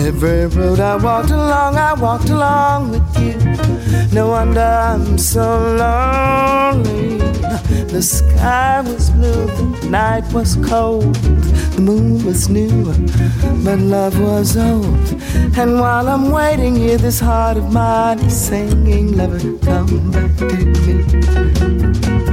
Every 0.07 0.47
road 0.47 0.79
I 0.79 0.95
walked 0.95 1.31
along, 1.31 1.75
I 1.77 1.93
walked 1.95 2.29
along 2.29 2.91
with 2.93 3.19
you. 3.19 3.35
No 4.15 4.29
wonder 4.29 4.61
I'm 4.61 5.19
so 5.19 5.59
lonely. 5.83 7.19
The 7.89 8.01
sky 8.01 8.83
was 8.83 9.11
blue, 9.11 9.47
the 9.47 9.89
night 9.91 10.33
was 10.33 10.55
cold, 10.65 11.17
the 11.17 11.81
moon 11.81 12.25
was 12.25 12.49
new, 12.49 12.85
but 13.65 13.81
love 13.81 14.21
was 14.21 14.57
old. 14.57 15.09
And 15.59 15.81
while 15.81 16.09
I'm 16.09 16.31
waiting 16.31 16.77
here, 16.77 16.99
this 16.99 17.19
heart 17.19 17.57
of 17.57 17.73
mine 17.73 18.21
is 18.21 18.37
singing, 18.47 19.17
Lover, 19.17 19.41
come 19.59 20.13
back 20.13 20.37
to 20.37 20.47
me. 20.55 22.26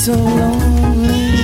So 0.00 0.14
lonely. 0.14 1.34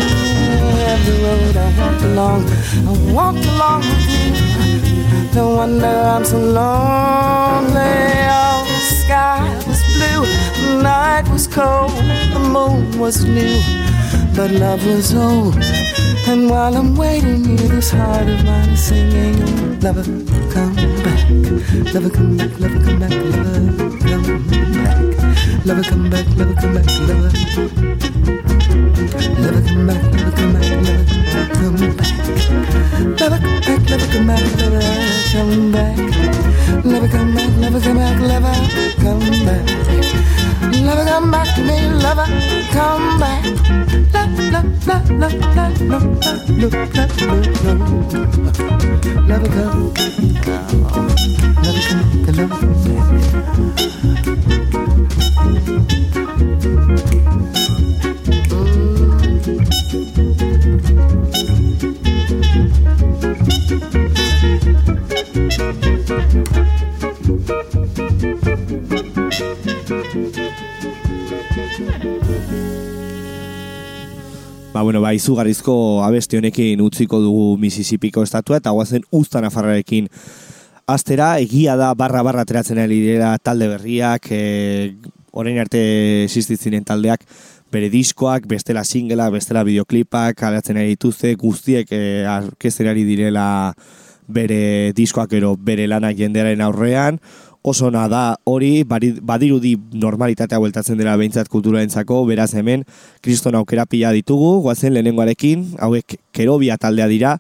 Every 0.93 1.17
road 1.23 1.57
I 1.59 1.69
walked 1.79 2.03
along, 2.05 2.43
I 2.89 3.13
walked 3.13 3.45
along 3.45 3.81
with 3.81 4.09
you. 4.15 5.35
No 5.35 5.57
wonder 5.57 5.87
I'm 5.87 6.25
so 6.25 6.39
lonely. 6.39 7.97
Oh, 8.33 8.65
the 8.65 8.81
sky 9.03 9.45
was 9.67 9.83
blue, 9.93 10.25
the 10.63 10.83
night 10.83 11.29
was 11.29 11.47
cold, 11.47 11.93
the 12.33 12.39
moon 12.39 12.99
was 12.99 13.27
new, 13.27 13.61
but 14.35 14.51
love 14.53 14.83
was 14.87 15.15
old. 15.15 15.57
And 16.27 16.49
while 16.49 16.75
I'm 16.75 16.97
waiting 16.97 17.45
here, 17.45 17.69
this 17.69 17.91
heart 17.91 18.27
of 18.27 18.43
mine 18.43 18.71
is 18.71 18.83
singing, 18.85 19.81
Lover, 19.81 20.03
come 20.51 20.75
back. 21.05 21.21
Lover, 21.93 22.09
come 22.09 22.39
back, 22.39 22.59
lover, 22.59 22.81
come 22.87 22.99
back, 23.01 23.13
lover, 23.13 23.99
come 24.01 24.25
back. 24.85 25.67
Lover, 25.67 25.83
come 25.83 26.09
back, 26.09 26.27
lover, 26.39 26.55
come 26.55 26.75
back, 26.75 26.87
lover. 27.01 27.96
Lover, 28.97 29.61
come 29.61 29.87
back, 29.87 30.03
lover, 30.05 30.33
come 30.33 30.53
back, 30.55 30.71
lover, 30.73 31.05
come 31.53 31.77
back. 31.97 32.09
Lover, 33.21 33.39
come 33.41 33.61
back, 33.61 33.85
lover, 33.91 34.09
come 34.11 34.27
back, 34.27 34.41
lover, 34.57 34.81
come 35.33 35.71
back. 35.71 35.99
Lover, 36.83 37.09
come 37.09 37.35
back, 37.35 37.51
lover, 37.61 37.81
come 37.81 37.99
back, 37.99 38.19
lover, 38.21 38.57
come 39.03 39.29
back. 39.45 39.67
Lover, 40.81 41.05
come 41.05 41.31
back 41.31 41.49
to 41.55 41.61
me, 41.61 41.77
lover, 41.93 42.29
come 42.73 43.19
back. 43.21 43.45
Love, 44.15 44.39
love, 44.51 44.87
love, 44.87 45.11
love, 45.11 45.35
love, 45.55 45.69
love, 45.69 46.03
love, 46.07 46.85
love, 46.95 46.97
love, 46.97 47.21
love. 47.27 47.85
Lover, 49.29 49.51
come, 49.53 49.93
lover, 51.63 51.83
come, 51.85 52.09
lover, 52.33 52.49
come 52.49 52.73
back. 52.85 53.37
Ba, 74.77 74.83
bueno, 74.83 75.01
ba, 75.01 75.15
izugarrizko 75.17 76.05
abesti 76.05 76.37
honekin 76.37 76.83
utziko 76.85 77.17
dugu 77.25 77.57
Mississippiko 77.57 78.21
estatua 78.27 78.59
eta 78.61 78.75
guazen 78.77 79.07
usta 79.09 79.41
nafarrarekin 79.41 80.11
astera, 80.93 81.39
egia 81.41 81.79
da 81.81 81.95
barra 81.97 82.21
barra 82.27 82.45
ateratzen 82.45 82.83
ari 82.83 82.99
dira 83.01 83.31
talde 83.41 83.71
berriak, 83.71 84.29
e, 84.29 84.97
orain 85.33 85.57
arte 85.63 85.81
existitzen 86.27 86.85
taldeak, 86.85 87.25
bere 87.73 87.91
diskoak, 87.91 88.47
bestela 88.49 88.85
singela, 88.85 89.29
bestela 89.31 89.65
videoklipak, 89.67 90.37
kalatzen 90.39 90.79
ari 90.81 90.95
dituzte, 90.95 91.35
guztiek 91.41 91.91
e, 91.93 92.25
ari 92.27 93.05
direla 93.05 93.75
bere 94.27 94.93
diskoak 94.97 95.33
ero 95.39 95.57
bere 95.57 95.87
lanak 95.87 96.17
jendearen 96.19 96.61
aurrean, 96.61 97.21
oso 97.67 97.89
ona 97.89 98.07
da 98.09 98.37
hori, 98.47 98.85
badirudi 98.87 99.75
normalitatea 99.99 100.59
bueltatzen 100.63 100.99
dela 100.99 101.17
behintzat 101.19 101.51
kulturaentzako, 101.51 102.21
beraz 102.29 102.53
hemen, 102.55 102.85
kriston 103.23 103.59
aukera 103.59 103.87
pila 103.91 104.13
ditugu, 104.15 104.61
guazen 104.63 104.95
lehenengoarekin, 104.95 105.73
hauek 105.83 106.15
kerobia 106.35 106.79
taldea 106.79 107.09
dira, 107.11 107.37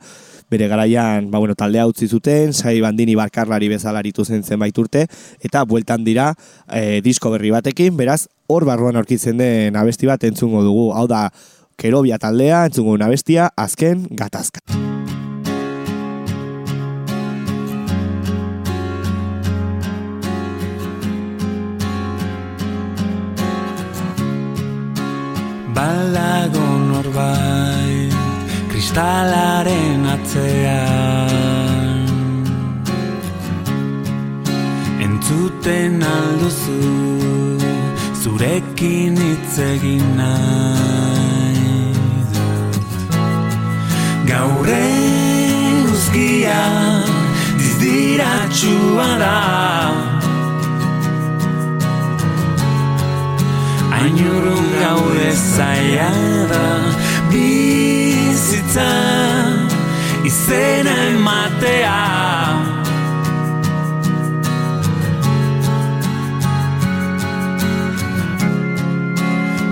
bere 0.50 0.68
garaian, 0.68 1.30
ba, 1.30 1.38
bueno, 1.38 1.54
taldea 1.54 1.86
utzi 1.86 2.08
zuten, 2.08 2.52
sai 2.52 2.80
bandini 2.80 3.16
barkarlari 3.18 3.68
bezala 3.68 3.98
aritu 3.98 4.24
zen 4.24 4.44
zenbait 4.44 4.78
urte, 4.78 5.06
eta 5.42 5.64
bueltan 5.64 6.04
dira 6.06 6.32
e, 6.70 7.00
disko 7.02 7.30
berri 7.34 7.50
batekin, 7.50 7.96
beraz, 7.96 8.26
hor 8.46 8.64
barruan 8.64 8.96
aurkitzen 8.96 9.38
den 9.42 9.76
abesti 9.76 10.06
bat 10.06 10.24
entzungo 10.24 10.62
dugu, 10.62 10.90
hau 10.94 11.06
da, 11.10 11.28
kerobia 11.76 12.18
taldea, 12.18 12.66
entzungo 12.70 12.94
dugun 12.94 13.08
abestia, 13.08 13.50
azken 13.56 14.06
gatazka. 14.10 14.62
Balago 25.76 26.64
norbait 26.88 27.95
kristalaren 28.96 30.04
atzean. 30.08 32.06
Entzuten 35.04 36.00
alduzu 36.00 36.80
zurekin 38.22 39.16
hitz 39.20 39.58
egin 39.58 40.06
nahi 40.16 41.92
Gaur 44.30 44.68
eguzkia 44.78 46.62
dizdiratxua 47.60 49.10
da. 49.24 49.36
Ainurun 54.00 54.66
gaude 54.80 55.30
zaila 55.44 56.10
da 56.54 56.64
bizitza 58.46 58.90
izena 60.24 60.94
ematea 61.10 62.02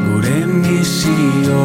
Gure 0.07 0.41
misioak 0.47 1.65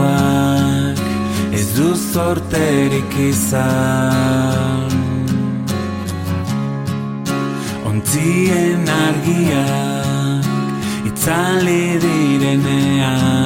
ez 1.52 1.68
du 1.78 1.90
zorterik 1.96 3.14
izan. 3.30 4.92
Ontzien 7.90 8.86
argiak 9.02 10.46
itzali 11.10 11.84
direnean 12.06 13.40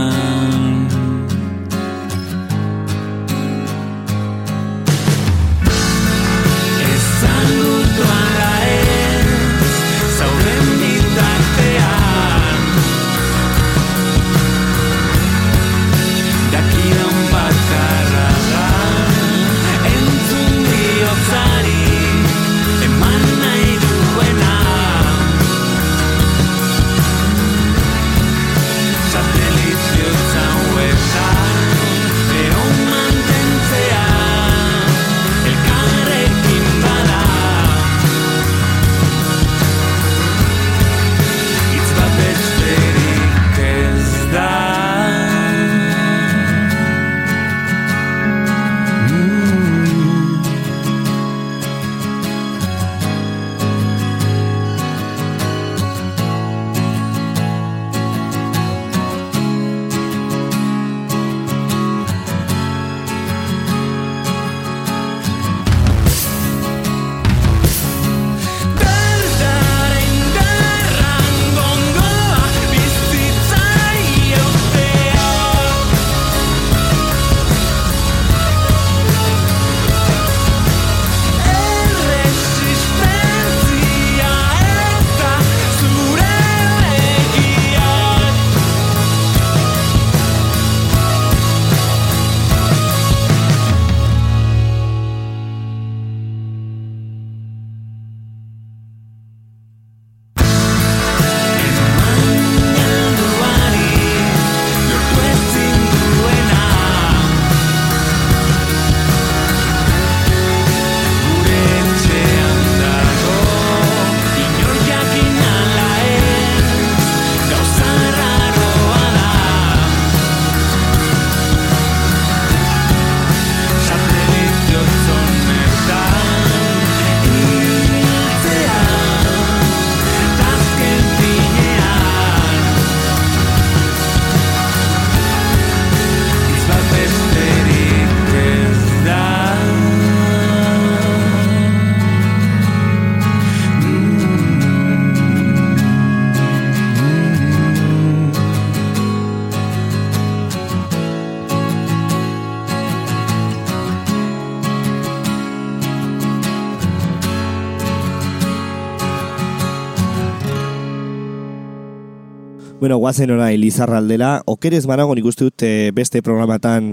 Bueno, 162.93 162.99
guazen 163.09 163.31
orai 163.33 163.57
Lizarraldela, 163.57 164.43
okerez 164.45 164.83
manago 164.85 165.15
nik 165.17 165.25
uste 165.25 165.47
dut 165.47 165.63
eh, 165.65 165.89
beste 165.97 166.19
programatan 166.21 166.91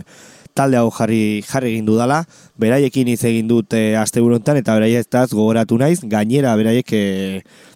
talde 0.57 0.79
hau 0.81 0.87
jarri 0.97 1.43
jarri 1.45 1.75
egin 1.75 1.85
dudala, 1.85 2.23
beraiekin 2.57 3.11
hitz 3.13 3.21
egin 3.29 3.51
dut 3.51 3.77
e, 3.77 3.99
asteburontan 4.01 4.57
eta 4.57 4.79
beraietaz 4.79 5.27
gogoratu 5.35 5.77
naiz, 5.77 5.99
gainera 6.01 6.55
beraiek 6.57 6.95
e, 6.97 7.03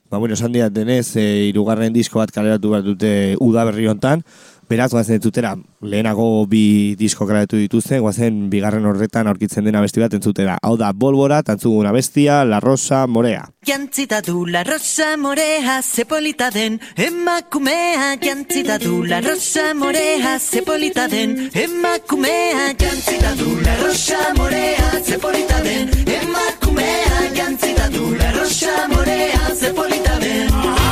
ba 0.08 0.22
bueno, 0.22 0.38
esan 0.40 0.56
denez, 0.56 1.18
e, 1.20 1.50
irugarren 1.50 1.92
disko 1.92 2.22
bat 2.22 2.32
kaleratu 2.32 2.72
bat 2.72 2.88
dute 2.88 3.12
udaberri 3.44 3.92
hontan, 3.92 4.24
Beraz, 4.68 4.90
guazen 4.92 5.18
entzutera, 5.18 5.54
lehenago 5.80 6.46
bi 6.48 6.94
disko 6.98 7.26
grabatu 7.28 7.58
dituzten, 7.60 8.00
guazen 8.00 8.48
bigarren 8.50 8.86
horretan 8.88 9.28
aurkitzen 9.28 9.64
dena 9.64 9.82
besti 9.84 10.00
bat 10.00 10.14
entzutera. 10.16 10.56
Hau 10.62 10.76
da, 10.80 10.92
Bolbora, 10.92 11.42
tantzuguna 11.42 11.92
bestia, 11.92 12.44
La 12.44 12.60
Rosa, 12.60 13.06
Morea. 13.06 13.44
Jantzita 13.64 14.20
du 14.20 14.44
la 14.44 14.62
rosa 14.62 15.16
morea, 15.16 15.80
ze 15.82 16.04
polita 16.04 16.50
den 16.50 16.80
emakumea. 16.96 18.18
Jantzita 18.20 18.78
du 18.78 19.02
la 19.04 19.22
rosa 19.22 19.72
morea, 19.74 20.38
ze 20.38 20.60
polita 20.60 21.08
den 21.08 21.50
emakumea. 21.54 22.74
Jantzita 22.78 23.34
du 23.36 23.60
la 23.60 23.76
rosa 23.76 24.34
morea, 24.36 25.00
ze 25.02 25.18
polita 25.18 25.62
den 25.62 25.88
emakumea. 26.06 27.32
Jantzita 27.34 27.88
du 27.88 28.14
la 28.14 28.32
rosa 28.32 28.88
morea, 28.88 29.54
ze 29.54 29.72
polita 29.72 30.18
den. 30.18 30.83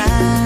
shine. 0.00 0.39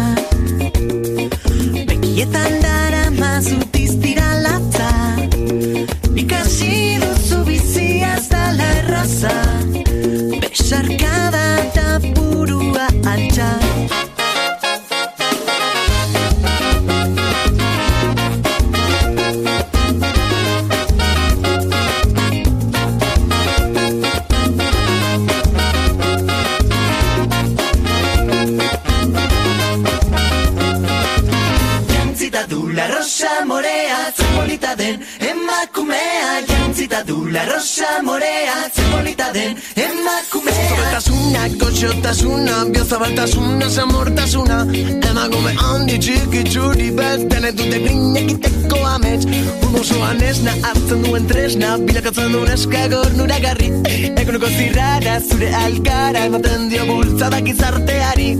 Polita 34.74 34.76
den 34.76 35.00
emakumea. 35.20 36.42
Jantzita 36.48 37.02
du 37.04 37.28
la 37.30 37.44
rosa 37.44 38.02
morea, 38.02 38.70
ze 38.72 38.82
polita 38.92 39.32
den 39.32 39.56
emakumea. 39.74 40.68
Zobetasuna, 40.68 41.48
kotxotasuna, 41.58 42.64
biozabaltasuna, 42.72 43.68
zamortasuna 43.68 44.66
Emakume 45.10 45.54
handi 45.56 45.98
txiki 45.98 46.42
txuri 46.44 46.90
bez, 46.90 47.24
dene 47.30 47.52
dute 47.52 47.78
grina 47.84 48.20
egiteko 48.20 48.78
amets 48.86 49.26
Un 49.26 49.76
osoan 49.80 50.22
esna, 50.22 50.54
hartzen 50.62 51.02
duen 51.04 51.26
tresna, 51.26 51.76
bilakatzen 51.78 52.32
duen 52.32 52.52
eskagor 52.52 53.14
nuragarri 53.18 53.70
Ekonoko 54.16 54.50
zirrara, 54.56 55.20
zure 55.20 55.52
alkara, 55.64 56.26
ematen 56.30 56.68
dio 56.72 56.86
bultzadak 56.90 57.48
izarteari 57.54 58.30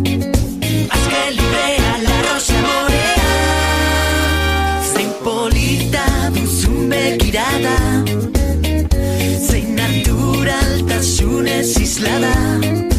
Azke 0.91 1.23
librea 1.39 1.95
la 2.07 2.21
rosa 2.29 2.61
morea 2.67 3.31
Zein 4.93 5.11
polita 5.23 6.14
begirada 6.95 7.77
Zein 9.47 9.77
naturaltasunez 9.77 11.71
islada 11.87 12.94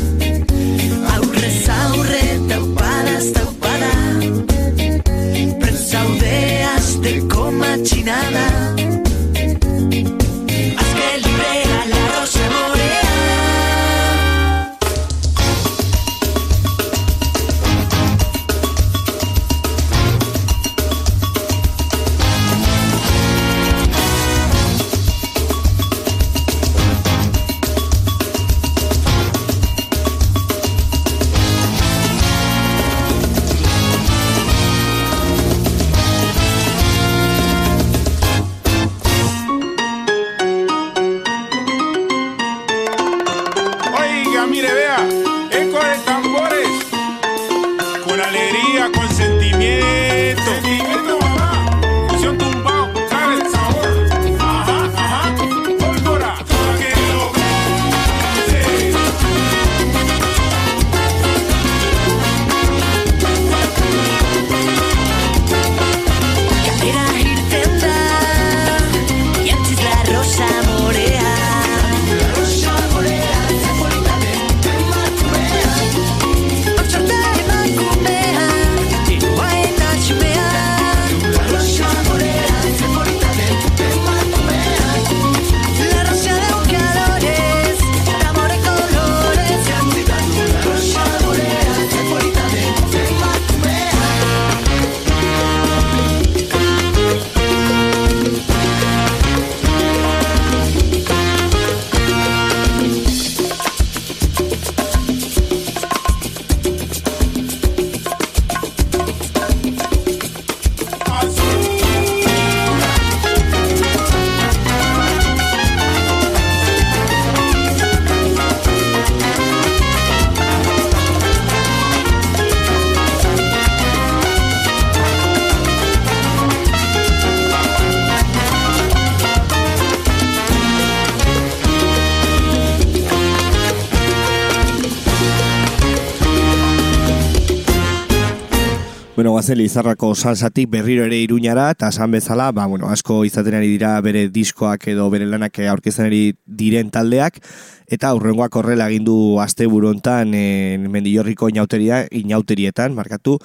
Guazen 139.46 139.60
Lizarrako 139.60 140.08
salsatik 140.16 140.72
berriro 140.74 141.04
ere 141.06 141.20
iruñara, 141.22 141.68
eta 141.76 141.92
esan 141.94 142.10
bezala, 142.16 142.48
ba, 142.52 142.64
bueno, 142.66 142.88
asko 142.90 143.20
izaten 143.28 143.54
ari 143.54 143.68
dira 143.70 143.92
bere 144.02 144.24
diskoak 144.34 144.88
edo 144.90 145.06
bere 145.14 145.28
lanak 145.30 145.60
aurkezten 145.70 146.08
ari 146.08 146.22
diren 146.48 146.90
taldeak, 146.90 147.38
eta 147.86 148.10
aurrengoak 148.10 148.58
horrela 148.58 148.88
egin 148.90 149.06
du 149.06 149.18
aste 149.44 149.68
burontan 149.70 150.34
e, 150.34 150.80
mendillorriko 150.82 151.52
inauteria, 151.54 152.08
inauterietan, 152.10 152.98
markatu, 152.98 153.38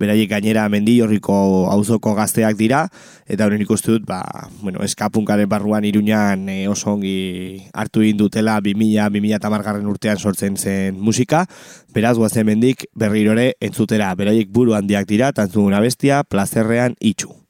beraiek 0.00 0.30
gainera 0.30 0.66
mendillorriko 0.72 1.36
auzoko 1.72 2.14
gazteak 2.16 2.58
dira, 2.58 2.86
eta 3.26 3.46
horren 3.46 3.62
ikustu 3.64 3.96
dut, 3.96 4.06
ba, 4.08 4.20
bueno, 4.60 4.82
eskapunkaren 4.84 5.48
barruan 5.48 5.86
iruñan 5.88 6.48
e, 6.52 6.58
oso 6.68 6.92
ongi 6.96 7.62
hartu 7.72 8.04
egin 8.04 8.20
dutela 8.20 8.58
2000-2000 8.60 9.40
tamargarren 9.40 9.88
urtean 9.88 10.18
sortzen 10.18 10.56
zen 10.56 11.00
musika, 11.00 11.46
beraz 11.94 12.16
guazen 12.18 12.46
mendik 12.46 12.86
berrirore 12.94 13.54
entzutera, 13.60 14.12
beraiek 14.14 14.52
buru 14.52 14.76
handiak 14.76 15.08
dira, 15.08 15.32
tantzuguna 15.32 15.80
bestia, 15.80 16.22
plazerrean 16.24 16.98
itxu. 17.00 17.45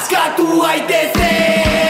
Askatu 0.00 0.46
gaitezen 0.60 1.89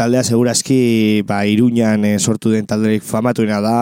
taldea 0.00 0.24
segurazki 0.24 1.20
ba, 1.28 1.42
Iruñan 1.44 2.06
eh, 2.08 2.18
sortu 2.18 2.48
den 2.48 2.64
talderik 2.64 3.02
famatuena 3.04 3.58
da, 3.60 3.74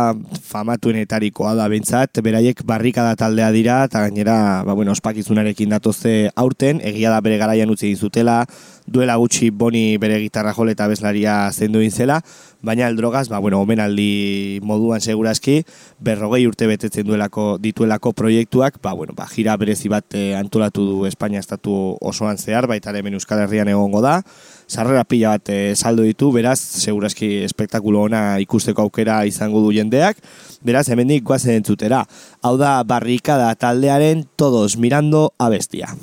famatuenetarikoa 0.50 1.52
da 1.54 1.68
bentsat, 1.70 2.18
beraiek 2.26 2.64
barrikada 2.66 3.14
taldea 3.14 3.52
dira, 3.54 3.76
eta 3.86 4.02
gainera, 4.02 4.64
ba, 4.66 4.74
bueno, 4.74 4.96
ospakizunarekin 4.98 5.70
datozte 5.70 6.32
aurten, 6.34 6.82
egia 6.82 7.14
da 7.14 7.22
bere 7.22 7.38
garaian 7.38 7.70
utzi 7.70 7.92
egin 7.92 8.02
zutela, 8.02 8.40
duela 8.88 9.14
gutxi 9.20 9.52
boni 9.54 9.94
bere 10.02 10.18
gitarra 10.18 10.56
jole 10.56 10.74
eta 10.74 10.88
bezlaria 10.90 11.36
zendu 11.52 11.84
zela, 11.90 12.18
baina 12.62 12.88
el 12.88 12.96
drogaz, 12.96 13.28
ba, 13.28 13.38
bueno, 13.38 13.60
omenaldi 13.60 14.58
moduan 14.62 15.00
segurazki, 15.00 15.62
berrogei 16.00 16.46
urte 16.48 16.66
betetzen 16.66 17.06
duelako 17.06 17.58
dituelako 17.62 18.12
proiektuak, 18.12 18.82
ba, 18.82 18.92
bueno, 18.92 19.14
ba, 19.14 19.28
jira 19.30 19.56
berezi 19.56 19.88
bat 19.88 20.14
eh, 20.14 20.34
antolatu 20.34 20.84
du 20.84 21.06
Espainia 21.06 21.38
estatu 21.38 21.96
osoan 22.00 22.38
zehar, 22.38 22.66
baita 22.66 22.90
hemen 22.90 23.14
Euskal 23.14 23.44
Herrian 23.44 23.68
egongo 23.68 24.02
da, 24.02 24.22
sarrera 24.68 25.04
pila 25.08 25.32
bat 25.34 25.48
eh, 25.50 25.72
saldo 25.74 26.04
ditu, 26.04 26.30
beraz, 26.32 26.58
segurazki 26.60 27.42
espektakulo 27.48 28.04
ona 28.06 28.38
ikusteko 28.44 28.84
aukera 28.84 29.22
izango 29.26 29.64
du 29.64 29.72
jendeak, 29.74 30.20
beraz, 30.62 30.86
hemendik 30.92 31.24
guazen 31.24 31.58
entzutera. 31.58 32.04
Hau 32.44 32.56
da 32.60 32.82
barrikada 32.84 33.54
taldearen 33.56 34.26
todos 34.36 34.76
mirando 34.76 35.32
a 35.38 35.48
bestia. 35.48 35.96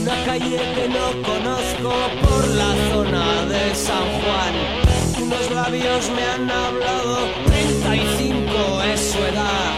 Una 0.00 0.16
calle 0.24 0.60
que 0.74 0.88
no 0.88 1.06
conozco 1.22 1.92
por 2.22 2.48
la 2.48 2.70
zona 2.90 3.26
de 3.46 3.74
San 3.74 4.06
Juan. 4.20 4.89
Unos 5.30 5.50
labios 5.52 6.10
me 6.10 6.24
han 6.24 6.50
hablado, 6.50 7.18
35 7.46 8.82
es 8.92 9.12
su 9.12 9.18
edad. 9.18 9.70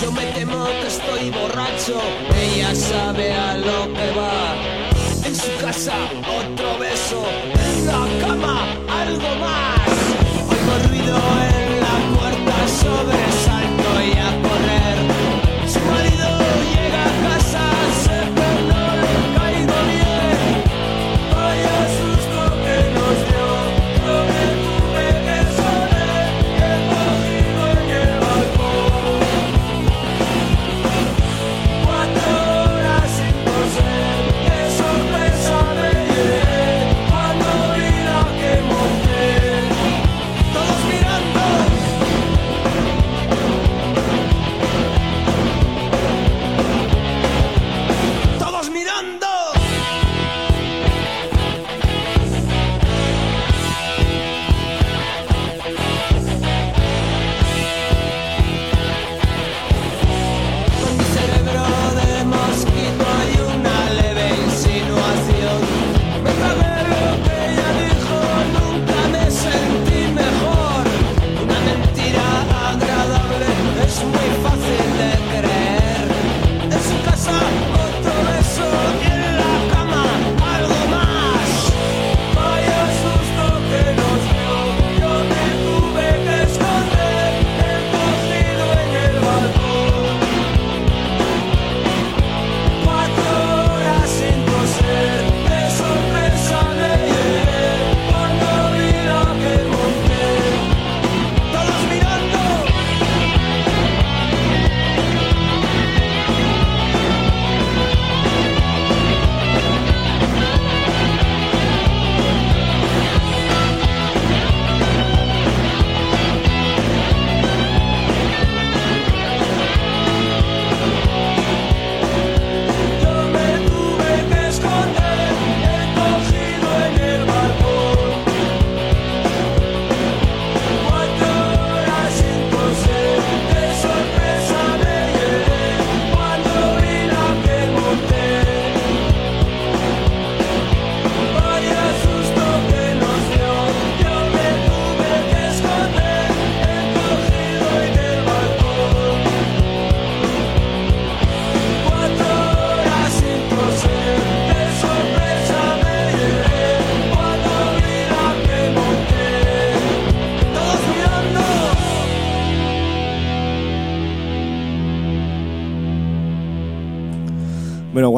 Yo 0.00 0.10
me 0.12 0.24
temo 0.32 0.64
que 0.64 0.86
estoy 0.86 1.30
borracho, 1.30 2.00
ella 2.34 2.74
sabe 2.74 3.34
a 3.34 3.58
lo 3.58 3.92
que 3.92 4.10
va. 4.18 4.56
En 5.26 5.36
su 5.36 5.50
casa 5.60 5.92
otro 6.24 6.78
beso, 6.78 7.22
en 7.66 7.86
la 7.86 8.26
cama 8.26 8.64
algo 9.02 9.28
más. 9.44 9.90
Oigo 10.48 10.88
ruido 10.88 11.18
en 11.52 11.80
la 11.84 11.96
puerta, 12.16 12.56
sobresalto 12.80 13.37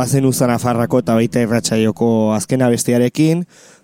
guazen 0.01 0.25
uzan 0.25 0.49
afarrako 0.55 1.03
eta 1.03 1.13
baita 1.19 1.43
irratxaioko 1.45 2.07
azken 2.33 2.63
abestiarekin, 2.65 3.43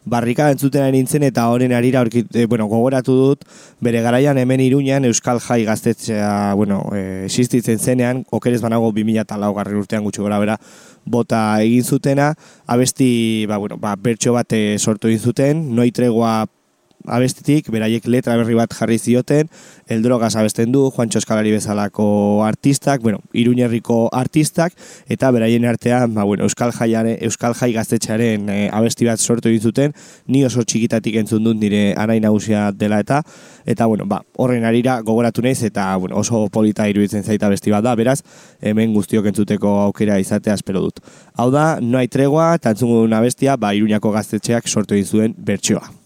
barrika 0.08 0.46
entzuten 0.54 0.86
ari 0.86 0.96
nintzen 0.96 1.26
eta 1.26 1.44
horren 1.52 1.74
arira 1.76 2.00
aurkit, 2.00 2.30
e, 2.32 2.46
bueno, 2.48 2.70
gogoratu 2.70 3.16
dut, 3.18 3.44
bere 3.84 4.00
garaian 4.00 4.38
hemen 4.40 4.62
iruñan 4.64 5.04
Euskal 5.04 5.42
Jai 5.44 5.66
gaztetzea, 5.68 6.54
bueno, 6.56 6.78
e, 6.96 7.26
existitzen 7.26 7.78
zenean, 7.78 8.24
okerez 8.30 8.62
banago 8.64 8.88
2000 8.96 9.26
eta 9.26 9.36
urtean 9.82 10.08
gutxi 10.08 10.24
gora 10.24 10.38
bera, 10.40 10.56
bota 11.04 11.60
egin 11.60 11.84
zutena, 11.84 12.32
abesti, 12.66 13.44
ba, 13.46 13.58
bueno, 13.58 13.76
ba, 13.76 13.92
bertso 13.96 14.32
bat 14.32 14.56
eh, 14.56 14.78
sortu 14.78 15.12
egin 15.12 15.20
zuten, 15.20 15.64
noi 15.76 15.90
tregua 15.92 16.46
abestitik, 17.08 17.70
beraiek 17.70 18.06
letra 18.08 18.36
berri 18.36 18.54
bat 18.58 18.72
jarri 18.74 18.98
zioten, 18.98 19.48
el 19.86 20.02
drogas 20.02 20.34
abesten 20.36 20.72
du, 20.72 20.90
Juan 20.90 21.10
Txoskalari 21.10 21.52
bezalako 21.54 22.44
artistak, 22.44 23.02
bueno, 23.02 23.20
iruñerriko 23.32 24.08
artistak, 24.12 24.74
eta 25.08 25.30
beraien 25.30 25.64
artean, 25.64 26.14
ba, 26.14 26.24
bueno, 26.24 26.44
Euskal, 26.44 26.72
Jaiare, 26.72 27.16
Euskal 27.26 27.54
Jai 27.54 27.72
gaztetxearen 27.74 28.48
e, 28.50 28.58
abesti 28.72 29.06
bat 29.06 29.20
sortu 29.20 29.50
egin 29.50 29.62
zuten, 29.62 29.94
ni 30.26 30.44
oso 30.44 30.64
txikitatik 30.64 31.18
entzun 31.22 31.44
dut 31.44 31.58
nire 31.60 31.94
anai 31.96 32.18
nagusia 32.20 32.70
dela 32.72 33.00
eta, 33.02 33.22
eta, 33.64 33.86
bueno, 33.86 34.06
ba, 34.06 34.22
horren 34.36 34.64
arira 34.64 35.00
gogoratu 35.02 35.44
naiz, 35.44 35.62
eta, 35.66 35.88
bueno, 35.96 36.16
oso 36.22 36.46
polita 36.52 36.88
iruditzen 36.88 37.24
zaita 37.24 37.50
abesti 37.50 37.74
bat 37.74 37.84
da, 37.86 37.94
beraz, 37.98 38.20
hemen 38.60 38.94
guztiok 38.94 39.30
entzuteko 39.32 39.76
aukera 39.86 40.18
izatea 40.22 40.56
espero 40.58 40.82
dut. 40.88 41.02
Hau 41.36 41.50
da, 41.54 41.78
no 41.80 41.98
hay 41.98 42.08
tregua, 42.08 42.54
eta 42.56 42.74
entzungo 42.74 43.04
duna 43.04 43.22
abestia, 43.22 43.56
ba, 43.56 43.74
iruñako 43.76 44.14
gaztetxeak 44.16 44.68
sortu 44.68 44.98
egin 44.98 45.06
zuen 45.06 45.38
bertsioa. 45.38 46.05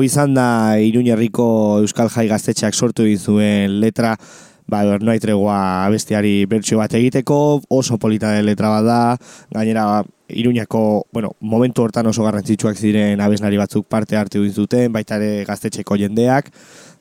Hau 0.00 0.04
izan 0.06 0.32
da 0.32 0.78
Iruñerriko 0.80 1.44
Euskal 1.82 2.08
Jai 2.08 2.24
gaztetxeak 2.30 2.72
sortu 2.72 3.04
egin 3.04 3.18
zuen 3.20 3.74
letra, 3.82 4.14
ba, 4.70 4.80
no 4.96 5.10
hay 5.12 5.20
tregua 5.20 5.84
abestiari 5.84 6.46
bertsio 6.48 6.78
bat 6.80 6.94
egiteko, 6.96 7.60
oso 7.68 7.98
polita 8.00 8.30
den 8.32 8.46
letra 8.46 8.70
bat 8.72 8.86
da, 8.86 9.00
gainera 9.52 10.02
Iruñako, 10.30 11.08
bueno, 11.12 11.32
momentu 11.40 11.82
hortan 11.82 12.06
oso 12.06 12.24
garrantzitsuak 12.24 12.78
ziren 12.78 13.20
abesnari 13.20 13.58
batzuk 13.60 13.88
parte 13.90 14.16
hartu 14.16 14.40
egin 14.40 14.54
zuten, 14.54 14.92
baita 14.94 15.18
ere 15.18 15.44
gaztetxeko 15.44 15.98
jendeak, 16.00 16.48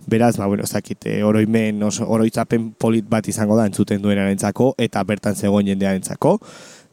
beraz, 0.10 0.36
ba, 0.36 0.50
bueno, 0.50 0.66
ez 0.68 0.74
dakit, 0.74 1.06
eh, 1.06 1.22
oroimen, 1.24 1.80
oso, 1.88 2.10
oroitzapen 2.10 2.74
polit 2.74 3.08
bat 3.08 3.28
izango 3.32 3.56
da 3.56 3.70
entzuten 3.70 4.02
duenarentzako 4.02 4.74
eta 4.90 5.06
bertan 5.08 5.40
zegoen 5.40 5.72
jendearentzako. 5.72 6.40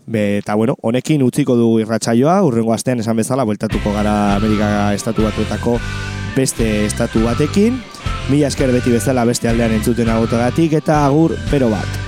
Be, 0.07 0.39
eta 0.39 0.55
bueno, 0.55 0.77
honekin 0.83 1.23
utziko 1.27 1.57
du 1.59 1.81
irratsaioa, 1.83 2.39
urrengo 2.47 2.73
astean 2.73 3.03
esan 3.03 3.19
bezala, 3.19 3.45
bueltatuko 3.45 3.93
gara 3.93 4.37
Amerika 4.37 4.95
estatu 4.95 5.27
batuetako 5.27 5.81
beste 6.37 6.87
estatu 6.87 7.25
batekin. 7.27 7.83
Mila 8.31 8.47
esker 8.47 8.71
beti 8.75 8.95
bezala 8.95 9.27
beste 9.27 9.51
aldean 9.51 9.75
entzuten 9.75 10.11
agotagatik 10.11 10.79
eta 10.79 11.05
agur 11.07 11.35
pero 11.51 11.71
bat. 11.75 12.06